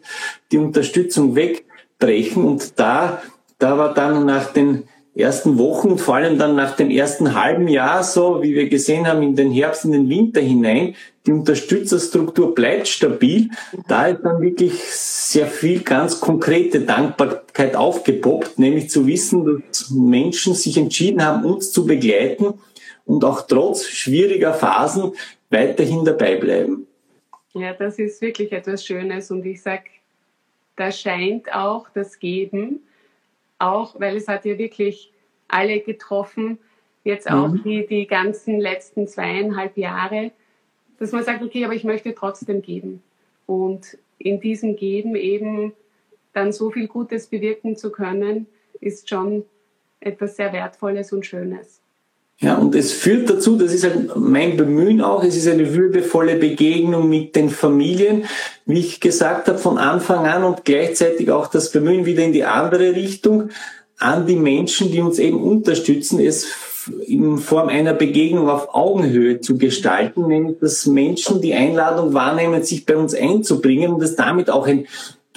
die 0.51 0.59
Unterstützung 0.59 1.35
wegbrechen? 1.35 2.45
Und 2.45 2.79
da, 2.79 3.21
da 3.59 3.77
war 3.77 3.93
dann 3.93 4.25
nach 4.25 4.53
den 4.53 4.85
ersten 5.15 5.59
Wochen, 5.59 5.99
vor 5.99 6.15
allem 6.15 6.39
dann 6.39 6.55
nach 6.55 6.77
dem 6.77 6.91
ersten 6.91 7.35
halben 7.35 7.69
Jahr 7.69 8.03
so, 8.03 8.43
wie 8.43 8.55
wir 8.55 8.69
gesehen 8.69 9.07
haben, 9.07 9.23
in 9.23 9.37
den 9.37 9.51
Herbst, 9.51 9.85
in 9.85 9.93
den 9.93 10.09
Winter 10.09 10.41
hinein, 10.41 10.95
die 11.27 11.33
Unterstützerstruktur 11.33 12.55
bleibt 12.55 12.89
stabil. 12.89 13.51
Da 13.89 14.07
ist 14.07 14.21
dann 14.23 14.41
wirklich 14.41 14.73
sehr 14.85 15.49
viel 15.49 15.81
ganz 15.81 16.21
konkrete 16.21 16.81
Dankbarkeit 16.81 17.77
aufgepoppt, 17.77 18.59
nämlich 18.59 18.89
zu 18.89 19.07
wissen, 19.07 19.63
dass 19.69 19.91
Menschen 19.91 20.55
sich 20.55 20.79
entschieden 20.79 21.23
haben, 21.23 21.45
uns 21.45 21.73
zu 21.73 21.85
begleiten 21.85 22.55
und 23.09 23.25
auch 23.25 23.47
trotz 23.47 23.87
schwieriger 23.87 24.53
Phasen 24.53 25.15
weiterhin 25.49 26.05
dabei 26.05 26.37
bleiben. 26.37 26.87
Ja, 27.55 27.73
das 27.73 27.99
ist 27.99 28.21
wirklich 28.21 28.53
etwas 28.53 28.85
Schönes 28.85 29.31
und 29.31 29.45
ich 29.47 29.63
sage, 29.63 29.85
da 30.77 30.93
scheint 30.93 31.53
auch 31.53 31.89
das 31.95 32.19
Geben, 32.19 32.81
auch 33.59 33.99
weil 33.99 34.17
es 34.17 34.29
hat 34.29 34.45
ja 34.45 34.59
wirklich 34.59 35.11
alle 35.49 35.81
getroffen, 35.81 36.59
jetzt 37.03 37.31
auch 37.31 37.49
mhm. 37.49 37.63
die, 37.65 37.87
die 37.87 38.07
ganzen 38.07 38.61
letzten 38.61 39.09
zweieinhalb 39.09 39.79
Jahre, 39.79 40.31
dass 40.99 41.13
man 41.13 41.25
sagt, 41.25 41.43
okay, 41.43 41.65
aber 41.65 41.75
ich 41.75 41.85
möchte 41.85 42.15
trotzdem 42.15 42.61
geben. 42.61 43.03
Und 43.47 43.97
in 44.19 44.39
diesem 44.39 44.77
Geben 44.77 45.17
eben 45.17 45.73
dann 46.35 46.53
so 46.53 46.71
viel 46.71 46.87
Gutes 46.87 47.29
bewirken 47.29 47.75
zu 47.75 47.91
können, 47.91 48.47
ist 48.81 49.09
schon 49.09 49.47
etwas 50.01 50.37
sehr 50.37 50.53
Wertvolles 50.53 51.13
und 51.13 51.25
Schönes. 51.25 51.81
Ja, 52.41 52.55
und 52.55 52.77
es 52.77 52.93
führt 52.93 53.29
dazu, 53.29 53.57
das 53.57 53.75
ist 53.75 53.83
halt 53.83 54.15
mein 54.17 54.57
Bemühen 54.57 55.01
auch, 55.01 55.25
es 55.25 55.35
ist 55.35 55.49
eine 55.49 55.75
würdevolle 55.75 56.37
Begegnung 56.37 57.09
mit 57.09 57.35
den 57.35 57.51
Familien, 57.51 58.27
wie 58.65 58.79
ich 58.79 59.01
gesagt 59.01 59.49
habe, 59.49 59.59
von 59.59 59.77
Anfang 59.77 60.25
an 60.25 60.45
und 60.45 60.65
gleichzeitig 60.65 61.33
auch 61.33 61.49
das 61.49 61.73
Bemühen 61.73 62.07
wieder 62.07 62.23
in 62.23 62.33
die 62.33 62.45
andere 62.45 62.95
Richtung 62.95 63.49
an 63.99 64.27
die 64.27 64.37
Menschen, 64.37 64.93
die 64.93 65.01
uns 65.01 65.19
eben 65.19 65.43
unterstützen, 65.43 66.21
es 66.21 66.47
in 67.07 67.39
Form 67.39 67.69
einer 67.69 67.93
Begegnung 67.93 68.49
auf 68.49 68.73
Augenhöhe 68.73 69.41
zu 69.41 69.59
gestalten, 69.59 70.29
nämlich 70.29 70.59
dass 70.61 70.87
Menschen 70.87 71.41
die 71.41 71.55
Einladung 71.55 72.15
wahrnehmen, 72.15 72.63
sich 72.63 72.87
bei 72.87 72.97
uns 72.97 73.15
einzubringen 73.15 73.93
und 73.93 74.03
es 74.03 74.15
damit 74.15 74.49
auch 74.49 74.67
ein 74.67 74.87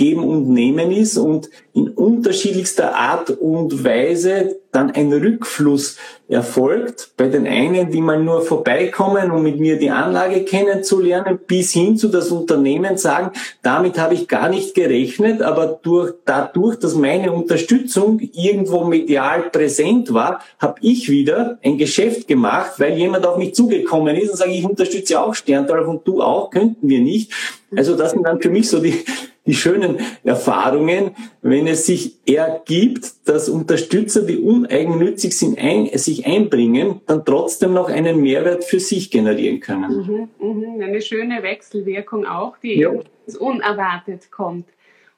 Geben 0.02 0.24
und 0.24 0.50
Nehmen 0.50 0.92
ist 0.92 1.16
und 1.16 1.52
in 1.74 1.90
unterschiedlichster 1.90 2.96
Art 2.96 3.30
und 3.30 3.84
Weise 3.84 4.56
dann 4.72 4.90
ein 4.90 5.14
Rückfluss 5.14 5.98
erfolgt. 6.28 7.12
Bei 7.18 7.28
den 7.28 7.46
einen, 7.46 7.92
die 7.92 8.02
mal 8.02 8.20
nur 8.20 8.42
vorbeikommen, 8.42 9.30
um 9.30 9.44
mit 9.44 9.60
mir 9.60 9.78
die 9.78 9.92
Anlage 9.92 10.44
kennenzulernen, 10.44 11.38
bis 11.46 11.74
hin 11.74 11.98
zu 11.98 12.08
das 12.08 12.32
Unternehmen 12.32 12.98
sagen, 12.98 13.30
damit 13.62 14.00
habe 14.00 14.16
ich 14.16 14.28
gar 14.28 14.50
nicht 14.50 14.74
gerechnet, 14.74 15.44
aber 15.44 15.68
durch, 15.68 16.14
dadurch, 16.26 16.80
dass 16.80 16.96
meine 16.96 17.32
Unterstützung 17.32 18.20
irgendwo 18.34 18.84
medial 18.84 19.52
präsent 19.52 20.12
war, 20.16 20.42
habe 20.58 20.80
ich 20.82 21.10
wieder 21.10 21.60
ein 21.62 21.78
Geschäft 21.78 22.28
gemacht, 22.28 22.72
weil 22.80 22.98
jemand 22.98 23.28
auf 23.28 23.38
mich 23.38 23.54
zugekommen 23.54 24.16
ist 24.16 24.32
und 24.32 24.38
sage, 24.38 24.54
ich 24.54 24.66
unterstütze 24.66 25.22
auch 25.22 25.36
Sterntal 25.36 25.82
und 25.82 26.08
du 26.08 26.24
auch, 26.24 26.50
könnten 26.50 26.90
wir 26.90 27.02
nicht. 27.02 27.32
Also 27.76 27.96
das 27.96 28.12
sind 28.12 28.24
dann 28.24 28.42
für 28.42 28.50
mich 28.50 28.68
so 28.68 28.80
die, 28.80 29.06
die 29.46 29.54
schönen 29.56 29.98
Erfahrungen, 30.24 31.16
wenn 31.42 31.66
es 31.68 31.86
sich 31.88 32.18
ergibt, 32.28 33.28
dass 33.28 33.50
Unterstützer, 33.50 34.22
die 34.22 34.38
uneigennützig 34.38 35.36
sind, 35.36 35.58
ein, 35.58 35.90
sich 35.98 36.28
einbringen, 36.28 37.02
dann 37.08 37.26
trotzdem 37.26 37.74
noch 37.74 37.90
einen 37.90 38.22
Mehrwert 38.22 38.64
für 38.64 38.80
sich 38.80 39.10
generieren 39.10 39.60
können. 39.60 40.30
Mhm, 40.40 40.78
mh, 40.78 40.86
eine 40.86 41.02
schöne 41.02 41.42
Wechselwirkung 41.42 42.26
auch, 42.26 42.58
die 42.58 42.80
ja. 42.80 42.92
unerwartet 43.40 44.32
kommt. 44.32 44.68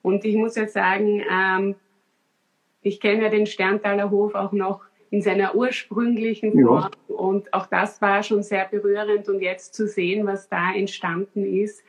Und 0.01 0.23
ich 0.23 0.35
muss 0.35 0.55
jetzt 0.55 0.73
sagen, 0.73 1.21
ähm, 1.29 1.75
ich 2.81 2.99
kenne 2.99 3.23
ja 3.23 3.29
den 3.29 3.45
Sterntaler 3.45 4.09
Hof 4.09 4.35
auch 4.35 4.51
noch 4.51 4.81
in 5.09 5.21
seiner 5.21 5.53
ursprünglichen 5.53 6.53
Form 6.53 6.89
ja. 7.07 7.15
und 7.15 7.53
auch 7.53 7.67
das 7.67 8.01
war 8.01 8.23
schon 8.23 8.41
sehr 8.41 8.65
berührend 8.65 9.29
und 9.29 9.41
jetzt 9.41 9.75
zu 9.75 9.87
sehen, 9.87 10.25
was 10.25 10.49
da 10.49 10.73
entstanden 10.73 11.45
ist, 11.45 11.83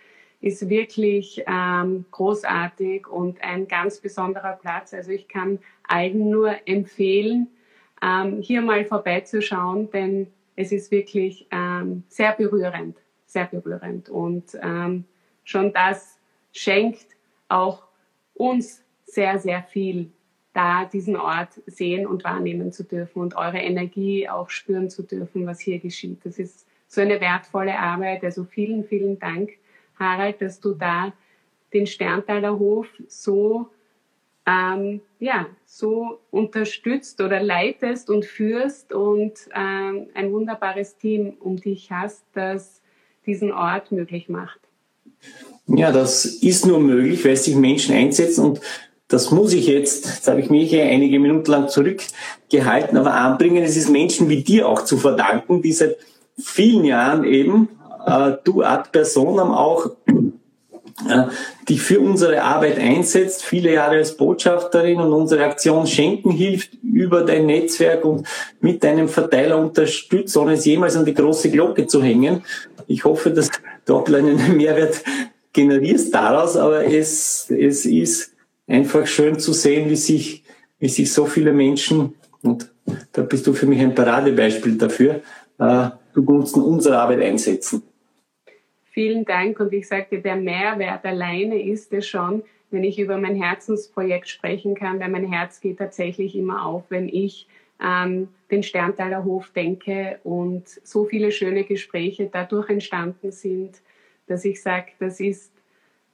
ist 0.45 0.69
wirklich 0.69 1.43
ähm, 1.47 2.05
großartig 2.11 3.07
und 3.07 3.43
ein 3.43 3.67
ganz 3.67 3.99
besonderer 3.99 4.59
Platz. 4.61 4.93
Also 4.93 5.11
ich 5.11 5.27
kann 5.27 5.59
allen 5.89 6.29
nur 6.29 6.55
empfehlen, 6.67 7.49
ähm, 8.03 8.43
hier 8.43 8.61
mal 8.61 8.85
vorbeizuschauen, 8.85 9.91
denn 9.91 10.27
es 10.55 10.71
ist 10.71 10.91
wirklich 10.91 11.47
ähm, 11.51 12.05
sehr 12.09 12.33
berührend, 12.33 12.99
sehr 13.25 13.47
berührend. 13.47 14.11
Und 14.11 14.59
ähm, 14.63 15.07
schon 15.45 15.73
das 15.73 16.21
schenkt 16.53 17.07
auch 17.49 17.85
uns 18.35 18.85
sehr, 19.07 19.39
sehr 19.39 19.63
viel, 19.63 20.11
da 20.53 20.85
diesen 20.85 21.17
Ort 21.17 21.63
sehen 21.65 22.07
und 22.07 22.23
wahrnehmen 22.23 22.71
zu 22.71 22.85
dürfen 22.85 23.23
und 23.23 23.35
eure 23.35 23.61
Energie 23.61 24.29
auch 24.29 24.51
spüren 24.51 24.91
zu 24.91 25.05
dürfen, 25.05 25.47
was 25.47 25.59
hier 25.61 25.79
geschieht. 25.79 26.27
Das 26.27 26.39
ist 26.39 26.67
so 26.87 27.01
eine 27.01 27.19
wertvolle 27.23 27.79
Arbeit. 27.79 28.23
Also 28.25 28.45
vielen, 28.45 28.85
vielen 28.85 29.19
Dank 29.19 29.53
Harald, 29.99 30.41
dass 30.41 30.61
du 30.61 30.75
da 30.75 31.13
den 31.73 31.87
Sterntaler 31.87 32.59
Hof 32.59 32.87
so, 33.09 33.69
ähm, 34.47 35.01
ja, 35.19 35.47
so 35.65 36.21
unterstützt 36.31 37.21
oder 37.21 37.43
leitest 37.43 38.11
und 38.11 38.25
führst 38.25 38.93
und 38.93 39.33
ähm, 39.55 40.07
ein 40.15 40.33
wunderbares 40.33 40.97
Team 40.97 41.35
um 41.41 41.57
dich 41.57 41.91
hast, 41.91 42.25
das 42.33 42.81
diesen 43.27 43.53
Ort 43.53 43.91
möglich 43.91 44.29
macht. 44.29 44.61
Ja, 45.67 45.93
das 45.93 46.27
ist 46.27 46.67
nur 46.67 46.79
möglich, 46.79 47.25
weil 47.25 47.37
sich 47.37 47.57
Menschen 47.57 47.95
einsetzen 47.95 48.45
und 48.45 48.61
das 49.09 49.31
muss 49.31 49.53
ich 49.53 49.67
jetzt, 49.67 50.07
jetzt 50.07 50.29
habe 50.29 50.41
ich 50.41 50.51
mich 50.51 50.71
hier 50.71 50.85
einige 50.85 51.19
Minuten 51.19 51.51
lang 51.51 51.69
zurückgehalten, 51.69 52.97
aber 52.97 53.15
anbringen, 53.15 53.63
es 53.63 53.77
ist 53.77 53.91
Menschen 53.91 54.29
wie 54.29 54.43
dir 54.43 54.69
auch 54.69 54.85
zu 54.85 54.97
verdanken, 54.97 55.63
die 55.63 55.73
seit 55.73 55.97
vielen 56.39 56.85
Jahren 56.85 57.25
eben 57.25 57.69
äh, 58.07 58.33
du 58.45 58.63
ad 58.63 58.91
personam 58.93 59.53
auch 59.53 59.91
äh, 61.09 61.25
die 61.69 61.79
für 61.79 61.99
unsere 61.99 62.43
Arbeit 62.43 62.79
einsetzt, 62.79 63.43
viele 63.43 63.73
Jahre 63.73 63.97
als 63.97 64.17
Botschafterin 64.17 65.01
und 65.01 65.13
unsere 65.13 65.45
Aktion 65.45 65.87
Schenken 65.89 66.31
hilft 66.31 66.75
über 66.83 67.23
dein 67.23 67.47
Netzwerk 67.47 68.05
und 68.05 68.27
mit 68.61 68.85
deinem 68.85 69.09
Verteiler 69.09 69.59
unterstützt, 69.59 70.37
ohne 70.37 70.53
es 70.53 70.65
jemals 70.65 70.95
an 70.97 71.05
die 71.05 71.15
große 71.15 71.51
Glocke 71.51 71.87
zu 71.89 72.03
hängen. 72.03 72.45
Ich 72.87 73.05
hoffe, 73.05 73.31
dass 73.31 73.51
du 73.85 73.97
auch 73.97 74.07
einen 74.07 74.57
Mehrwert 74.57 75.03
generierst 75.53 76.15
daraus, 76.15 76.57
aber 76.57 76.85
es, 76.85 77.51
es 77.51 77.87
ist 77.87 78.33
einfach 78.69 79.07
schön 79.07 79.39
zu 79.39 79.53
sehen, 79.53 79.91
wie 79.91 79.97
sich, 79.97 80.45
wie 80.79 80.89
sich 80.89 81.13
so 81.13 81.27
viele 81.27 81.53
Menschen, 81.53 82.15
und 82.43 82.71
da 83.13 83.23
bist 83.23 83.47
du 83.47 83.53
für 83.53 83.67
mich 83.67 83.81
ein 83.81 83.95
Paradebeispiel 83.95 84.79
dafür, 84.79 85.23
äh, 85.59 85.89
zugunsten 86.13 86.63
unserer 86.63 87.01
Arbeit 87.01 87.23
einsetzen. 87.23 87.83
Vielen 88.95 89.25
Dank 89.25 89.59
und 89.59 89.73
ich 89.73 89.89
sagte, 89.89 90.21
der 90.21 90.37
Mehrwert 90.37 91.05
alleine 91.05 91.61
ist 91.61 91.93
es 91.93 92.07
schon, 92.07 92.45
wenn 92.71 92.85
ich 92.85 93.01
über 93.01 93.19
mein 93.19 93.35
Herzensprojekt 93.35 94.29
sprechen 94.29 94.77
kann, 94.77 95.01
weil 95.01 95.09
mein 95.09 95.29
Herz 95.33 95.61
geht 95.61 95.79
tatsächlich 95.79 96.37
immer 96.37 96.65
auf, 96.65 96.85
wenn 96.91 97.09
ich 97.09 97.49
an 97.79 98.29
den 98.53 98.63
Sterntaler 98.63 99.25
Hof 99.25 99.51
denke 99.51 100.21
und 100.23 100.69
so 100.85 101.07
viele 101.07 101.33
schöne 101.33 101.65
Gespräche 101.65 102.31
dadurch 102.33 102.71
entstanden 102.71 103.33
sind, 103.33 103.81
dass 104.29 104.45
ich 104.45 104.63
sage, 104.63 104.93
das 105.01 105.19
ist 105.19 105.53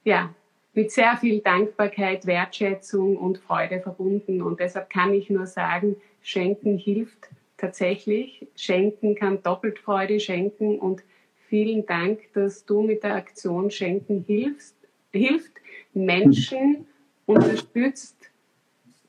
ja 0.05 0.35
mit 0.73 0.90
sehr 0.90 1.19
viel 1.19 1.40
Dankbarkeit, 1.40 2.25
Wertschätzung 2.25 3.19
und 3.19 3.37
Freude 3.37 3.81
verbunden. 3.81 4.40
Und 4.40 4.59
deshalb 4.59 4.88
kann 4.88 5.12
ich 5.12 5.29
nur 5.29 5.47
sagen, 5.47 5.97
Schenken 6.23 6.79
hilft 6.79 7.29
tatsächlich. 7.59 8.47
Schenken 8.57 9.16
kann 9.16 9.43
doppelt 9.43 9.79
Freude 9.81 10.19
schenken 10.19 10.79
und 10.79 11.03
Vielen 11.51 11.85
Dank, 11.85 12.33
dass 12.33 12.65
du 12.65 12.81
mit 12.81 13.03
der 13.03 13.17
Aktion 13.17 13.73
Schenken 13.73 14.23
hilfst, 14.25 14.77
hilft, 15.11 15.51
Menschen 15.93 16.87
unterstützt, 17.27 18.31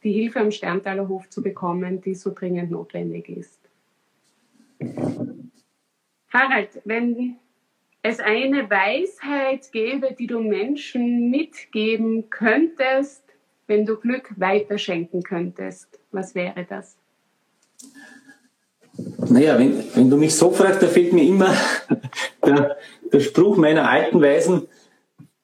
die 0.03 0.11
Hilfe 0.11 0.39
am 0.39 0.49
Sterntaler 0.49 1.07
Hof 1.07 1.29
zu 1.29 1.43
bekommen, 1.43 2.01
die 2.01 2.15
so 2.15 2.33
dringend 2.33 2.71
notwendig 2.71 3.29
ist. 3.29 3.59
Harald, 6.33 6.81
wenn 6.83 7.35
es 8.01 8.19
eine 8.19 8.67
Weisheit 8.67 9.71
gäbe, 9.71 10.15
die 10.17 10.25
du 10.25 10.39
Menschen 10.39 11.29
mitgeben 11.29 12.31
könntest, 12.31 13.23
wenn 13.67 13.85
du 13.85 13.97
Glück 13.97 14.33
weiterschenken 14.37 15.21
könntest, 15.21 15.99
was 16.09 16.33
wäre 16.33 16.65
das? 16.65 16.97
Naja, 19.31 19.57
wenn, 19.57 19.83
wenn 19.95 20.09
du 20.09 20.17
mich 20.17 20.35
so 20.35 20.51
fragst, 20.51 20.81
da 20.83 20.87
fällt 20.87 21.13
mir 21.13 21.23
immer 21.23 21.53
der, 22.45 22.75
der 23.11 23.19
Spruch 23.21 23.55
meiner 23.55 23.89
alten 23.89 24.21
weisen 24.21 24.67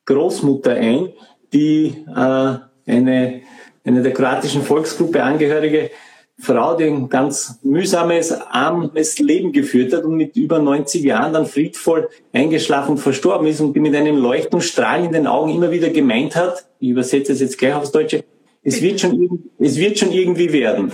Großmutter 0.05 0.71
ein, 0.71 1.13
die 1.53 2.05
äh, 2.07 2.55
eine, 2.85 3.41
eine 3.85 4.01
der 4.01 4.13
kroatischen 4.13 4.63
Volksgruppe 4.63 5.23
angehörige 5.23 5.91
Frau, 6.39 6.75
die 6.75 6.83
ein 6.83 7.09
ganz 7.09 7.59
mühsames, 7.63 8.31
armes 8.31 9.19
Leben 9.19 9.53
geführt 9.53 9.93
hat 9.93 10.03
und 10.03 10.17
mit 10.17 10.35
über 10.35 10.59
90 10.59 11.03
Jahren 11.03 11.33
dann 11.33 11.45
friedvoll 11.45 12.09
eingeschlafen 12.31 12.91
und 12.91 12.97
verstorben 12.97 13.47
ist 13.47 13.61
und 13.61 13.73
die 13.73 13.79
mit 13.79 13.95
einem 13.95 14.17
Leuchten 14.17 14.61
Strahlen 14.61 15.05
in 15.05 15.13
den 15.13 15.27
Augen 15.27 15.55
immer 15.55 15.71
wieder 15.71 15.89
gemeint 15.89 16.35
hat, 16.35 16.65
ich 16.79 16.89
übersetze 16.89 17.31
es 17.31 17.39
jetzt 17.39 17.57
gleich 17.57 17.73
aufs 17.73 17.91
Deutsche, 17.91 18.23
es 18.63 18.81
wird 18.81 18.99
schon, 18.99 19.49
es 19.57 19.77
wird 19.77 19.97
schon 19.97 20.11
irgendwie 20.11 20.51
werden. 20.51 20.91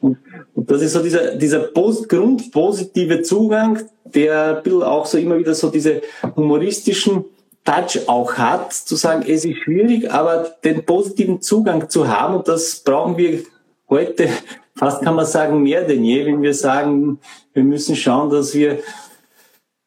Und, 0.00 0.18
und 0.54 0.70
das 0.70 0.82
ist 0.82 0.92
so 0.92 1.02
dieser, 1.02 1.36
dieser 1.36 1.60
post, 1.60 2.08
grundpositive 2.08 3.22
Zugang, 3.22 3.80
der 4.04 4.56
ein 4.56 4.62
bisschen 4.62 4.82
auch 4.82 5.06
so 5.06 5.16
immer 5.16 5.38
wieder 5.38 5.54
so 5.54 5.70
diese 5.70 6.02
humoristischen 6.36 7.24
Touch 7.64 8.08
auch 8.08 8.34
hat, 8.34 8.72
zu 8.74 8.96
sagen, 8.96 9.24
es 9.26 9.44
ist 9.44 9.58
schwierig, 9.58 10.12
aber 10.12 10.54
den 10.64 10.84
positiven 10.84 11.40
Zugang 11.40 11.88
zu 11.88 12.08
haben, 12.08 12.36
und 12.36 12.48
das 12.48 12.80
brauchen 12.80 13.16
wir 13.16 13.40
heute, 13.88 14.28
fast 14.76 15.02
kann 15.02 15.14
man 15.14 15.26
sagen, 15.26 15.62
mehr 15.62 15.84
denn 15.84 16.04
je, 16.04 16.26
wenn 16.26 16.42
wir 16.42 16.52
sagen, 16.52 17.20
wir 17.54 17.64
müssen 17.64 17.96
schauen, 17.96 18.30
dass 18.30 18.54
wir 18.54 18.80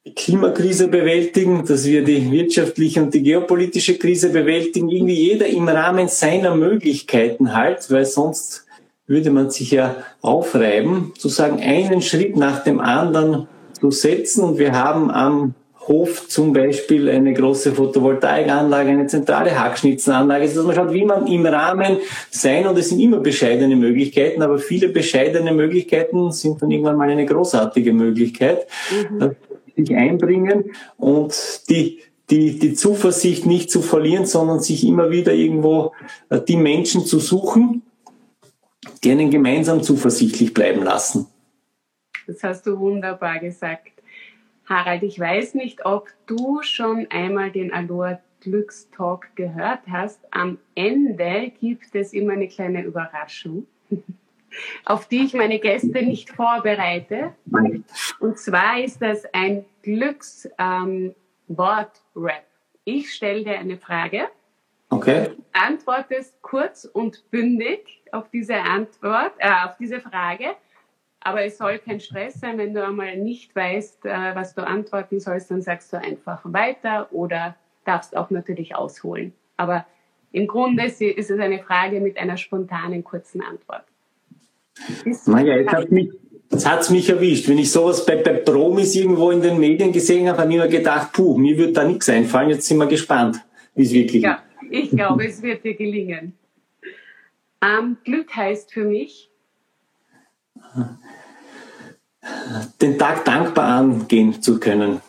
die 0.06 0.16
Klimakrise 0.16 0.88
bewältigen, 0.88 1.66
dass 1.66 1.86
wir 1.86 2.04
die 2.04 2.32
wirtschaftliche 2.32 3.04
und 3.04 3.14
die 3.14 3.24
geopolitische 3.24 3.98
Krise 3.98 4.30
bewältigen, 4.30 4.90
irgendwie 4.90 5.22
jeder 5.22 5.48
im 5.48 5.68
Rahmen 5.68 6.08
seiner 6.08 6.56
Möglichkeiten 6.56 7.54
halt, 7.54 7.92
weil 7.92 8.06
sonst 8.06 8.67
würde 9.08 9.32
man 9.32 9.50
sich 9.50 9.72
ja 9.72 9.96
aufreiben, 10.22 11.13
zu 11.17 11.30
sagen, 11.30 11.62
einen 11.62 12.02
Schritt 12.02 12.36
nach 12.36 12.63
dem 12.63 12.80
anderen 12.80 13.48
zu 13.80 13.89
setzen. 13.89 14.43
Und 14.43 14.60
wir 14.60 14.74
haben 14.74 15.10
am 15.10 15.56
Hof 15.88 16.28
zum 16.28 16.52
Beispiel 16.52 17.10
eine 17.10 17.34
große 17.34 17.72
Photovoltaikanlage, 17.72 18.89
eine 18.89 19.08
zentrale 19.08 19.58
Hackschnitzenanlage, 19.58 20.48
dass 20.48 20.65
man 20.65 20.76
schaut, 20.76 20.93
wie 20.93 21.06
man 21.06 21.28
im 21.28 21.46
Rahmen 21.46 21.98
sein, 22.30 22.67
und 22.67 22.78
es 22.78 22.89
sind 22.89 23.00
immer 23.00 23.20
bescheidene 23.20 23.78
Möglichkeiten, 23.78 24.41
aber 24.41 24.60
viele 24.60 24.89
bescheidene 24.89 25.54
Möglichkeiten 25.54 26.34
sind 26.34 26.62
dann 26.62 26.72
irgendwann 26.72 26.98
mal 26.98 27.10
eine 27.10 27.26
großartige 27.26 27.93
Möglichkeit, 27.93 28.67
mhm. 29.10 29.36
sich 29.78 29.96
einbringen 29.96 30.72
und 30.98 31.62
die 31.70 32.00
die, 32.30 32.60
die 32.60 32.74
Zuversicht 32.74 33.46
nicht 33.46 33.72
zu 33.72 33.82
verlieren, 33.82 34.26
sondern 34.26 34.60
sich 34.60 34.86
immer 34.86 35.12
wieder 35.12 35.34
irgendwo 35.34 35.93
äh, 36.30 36.41
die 36.41 36.58
Menschen 36.58 37.06
zu 37.06 37.20
suchen, 37.20 37.84
die 39.00 39.12
einen 39.12 39.32
gemeinsam 39.32 39.84
zuversichtlich 39.84 40.54
bleiben 40.54 40.84
lassen. 40.84 41.28
Das 42.26 42.44
hast 42.44 42.68
du 42.68 42.80
wunderbar 42.80 43.40
gesagt. 43.40 43.92
Harald, 44.66 45.04
ich 45.04 45.20
weiß 45.20 45.54
nicht, 45.54 45.86
ob 45.86 46.10
du 46.26 46.62
schon 46.62 47.08
einmal 47.10 47.52
den 47.52 47.72
Aloha 47.74 48.20
Glückstalk 48.42 49.36
gehört 49.36 49.82
hast, 49.90 50.20
am 50.32 50.60
Ende 50.76 51.52
gibt 51.60 51.96
es 51.96 52.14
immer 52.14 52.34
eine 52.34 52.48
kleine 52.48 52.84
Überraschung, 52.84 53.66
auf 54.86 55.08
die 55.08 55.24
ich 55.26 55.34
meine 55.34 55.60
Gäste 55.60 56.04
nicht 56.04 56.30
vorbereite. 56.30 57.34
Und 58.20 58.38
zwar 58.38 58.80
ist 58.80 59.02
das 59.02 59.26
ein 59.34 59.66
Glückswort-Rap. 59.84 61.18
Ähm, 61.56 62.44
ich 62.84 63.14
stelle 63.14 63.44
dir 63.44 63.60
eine 63.60 63.78
Frage. 63.78 64.30
Okay. 64.90 65.32
Antwortest 65.52 66.42
kurz 66.42 66.86
und 66.86 67.30
bündig 67.32 67.97
auf 68.13 68.30
diese 68.32 68.56
Antwort, 68.56 69.34
äh, 69.39 69.50
auf 69.65 69.78
diese 69.80 70.00
Frage. 70.00 70.46
Aber 71.20 71.43
es 71.43 71.58
soll 71.58 71.80
kein 71.80 72.00
Stress 72.00 72.39
sein, 72.39 72.58
wenn 72.58 72.74
du 72.74 72.86
einmal 72.86 73.17
nicht 73.17 73.56
weißt, 73.56 74.06
äh, 74.06 74.36
was 74.36 74.54
du 74.56 74.65
antworten 74.65 75.20
sollst, 75.20 75.52
dann 75.52 75.62
sagst 75.62 75.91
du 75.91 75.98
einfach 75.98 76.41
weiter 76.43 77.08
oder 77.12 77.56
darfst 77.86 78.15
auch 78.15 78.30
natürlich 78.30 78.76
ausholen. 78.76 79.34
Aber 79.58 79.86
im 80.32 80.48
Grunde 80.48 80.86
ist 80.86 81.02
es 81.02 81.32
eine 81.32 81.60
Frage 81.60 82.00
mit 82.00 82.17
einer 82.17 82.38
spontanen 82.38 83.04
kurzen 83.04 83.41
Antwort. 83.41 83.84
Naja, 85.26 85.58
jetzt 85.58 85.74
hat 85.74 85.91
mich, 85.91 86.12
jetzt 86.52 86.70
hat's 86.70 86.89
mich 86.91 87.10
erwischt. 87.10 87.50
Wenn 87.50 87.58
ich 87.58 87.72
sowas 87.72 88.06
bei, 88.06 88.17
bei 88.17 88.34
Promis 88.34 88.96
irgendwo 88.96 89.32
in 89.32 89.41
den 89.41 89.60
Medien 89.60 89.91
gesehen 89.91 90.28
habe, 90.28 90.39
habe 90.39 90.52
ich 90.52 90.58
mir 90.58 90.67
gedacht, 90.67 91.12
puh, 91.13 91.38
mir 91.38 91.58
wird 91.58 91.76
da 91.76 91.84
nichts 91.84 92.08
einfallen. 92.10 92.52
Jetzt 92.52 92.67
sind 92.67 92.78
wir 92.78 92.88
gespannt, 92.88 93.43
wie 93.74 93.84
es 93.84 93.91
wirklich 93.91 94.22
ja, 94.22 94.43
ich 94.70 94.91
glaube, 94.91 95.26
es 95.26 95.41
wird 95.41 95.63
dir 95.63 95.74
gelingen. 95.74 96.34
Ähm, 97.62 97.98
Glück 98.04 98.36
heißt 98.36 98.72
für 98.72 98.84
mich, 98.84 99.32
den 102.82 103.00
Tag 103.00 103.26
dankbar 103.26 103.80
angehen 103.80 104.41
zu 104.41 104.60
können. 104.60 105.02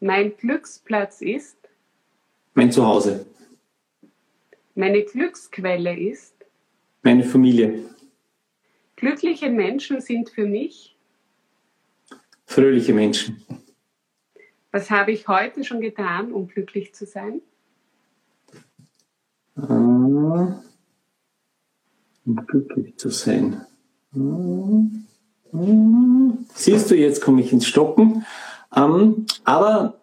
Mein 0.00 0.36
Glücksplatz 0.36 1.20
ist 1.20 1.56
mein 2.54 2.70
Zuhause. 2.70 3.26
Meine 4.74 5.02
Glücksquelle 5.02 5.98
ist 5.98 6.34
meine 7.02 7.24
Familie. 7.24 7.84
Glückliche 8.96 9.50
Menschen 9.50 10.00
sind 10.00 10.30
für 10.30 10.46
mich 10.46 10.96
fröhliche 12.46 12.94
Menschen. 12.94 13.42
Was 14.70 14.90
habe 14.90 15.12
ich 15.12 15.28
heute 15.28 15.64
schon 15.64 15.80
getan, 15.80 16.32
um 16.32 16.48
glücklich 16.48 16.94
zu 16.94 17.06
sein? 17.06 17.40
Um 22.26 22.46
glücklich 22.46 22.96
zu 22.96 23.10
sein. 23.10 23.66
Siehst 26.54 26.90
du, 26.90 26.96
jetzt 26.96 27.20
komme 27.20 27.40
ich 27.40 27.52
ins 27.52 27.66
Stocken. 27.66 28.24
Ähm, 28.74 29.26
aber 29.44 30.00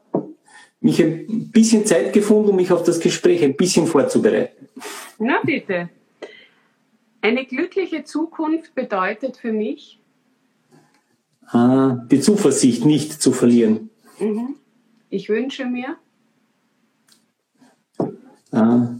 mich 0.79 1.01
ein 1.01 1.51
bisschen 1.51 1.85
Zeit 1.85 2.13
gefunden, 2.13 2.49
um 2.49 2.55
mich 2.55 2.71
auf 2.71 2.83
das 2.83 2.99
Gespräch 2.99 3.43
ein 3.43 3.55
bisschen 3.55 3.87
vorzubereiten. 3.87 4.67
Na 5.19 5.39
bitte. 5.43 5.89
Eine 7.21 7.45
glückliche 7.45 8.03
Zukunft 8.03 8.73
bedeutet 8.73 9.37
für 9.37 9.53
mich? 9.53 9.99
Ah, 11.45 11.97
die 12.09 12.19
Zuversicht 12.19 12.85
nicht 12.85 13.21
zu 13.21 13.31
verlieren. 13.31 13.89
Mhm. 14.19 14.55
Ich 15.09 15.29
wünsche 15.29 15.65
mir? 15.65 15.97
Ah, 18.51 18.95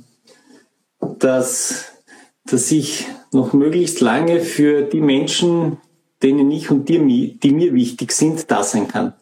dass, 1.17 2.00
dass 2.45 2.71
ich 2.71 3.07
noch 3.31 3.53
möglichst 3.53 4.01
lange 4.01 4.39
für 4.39 4.83
die 4.83 5.01
Menschen, 5.01 5.77
denen 6.23 6.51
ich 6.51 6.69
und 6.69 6.89
die, 6.89 7.39
die 7.39 7.51
mir 7.51 7.73
wichtig 7.73 8.11
sind, 8.11 8.49
da 8.51 8.63
sein 8.63 8.87
kann. 8.87 9.13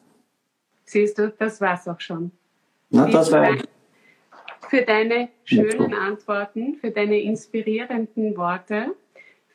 Siehst 0.85 1.19
du, 1.19 1.29
das 1.37 1.61
war's 1.61 1.87
auch 1.87 1.99
schon. 1.99 2.31
Na, 2.89 3.07
das 3.07 3.31
war 3.31 3.55
für 4.69 4.81
deine 4.83 5.29
schönen 5.43 5.93
Antworten, 5.93 6.75
für 6.75 6.91
deine 6.91 7.19
inspirierenden 7.19 8.35
Worte, 8.37 8.95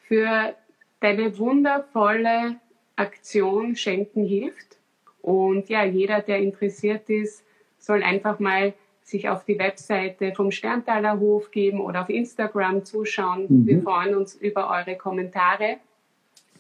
für 0.07 0.55
deine 1.01 1.39
wundervolle 1.39 2.57
Aktion 2.97 3.77
Schenken 3.77 4.25
hilft. 4.25 4.79
Und 5.23 5.69
ja, 5.69 5.85
jeder, 5.85 6.21
der 6.21 6.39
interessiert 6.39 7.09
ist, 7.09 7.45
soll 7.79 8.03
einfach 8.03 8.39
mal 8.39 8.75
sich 9.05 9.29
auf 9.29 9.45
die 9.45 9.59
Webseite 9.59 10.33
vom 10.35 10.51
Sterntaler 10.51 11.21
Hof 11.21 11.51
geben 11.51 11.81
oder 11.81 12.03
auf 12.03 12.09
Instagram 12.09 12.85
zuschauen. 12.85 13.47
Mhm. 13.49 13.67
Wir 13.67 13.83
freuen 13.83 14.17
uns 14.17 14.35
über 14.35 14.71
eure 14.71 14.97
Kommentare. 14.97 15.77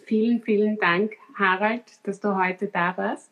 Vielen, 0.04 0.42
vielen 0.42 0.78
Dank, 0.78 1.14
Harald, 1.34 1.84
dass 2.02 2.20
du 2.20 2.36
heute 2.36 2.66
da 2.66 2.96
warst. 2.96 3.30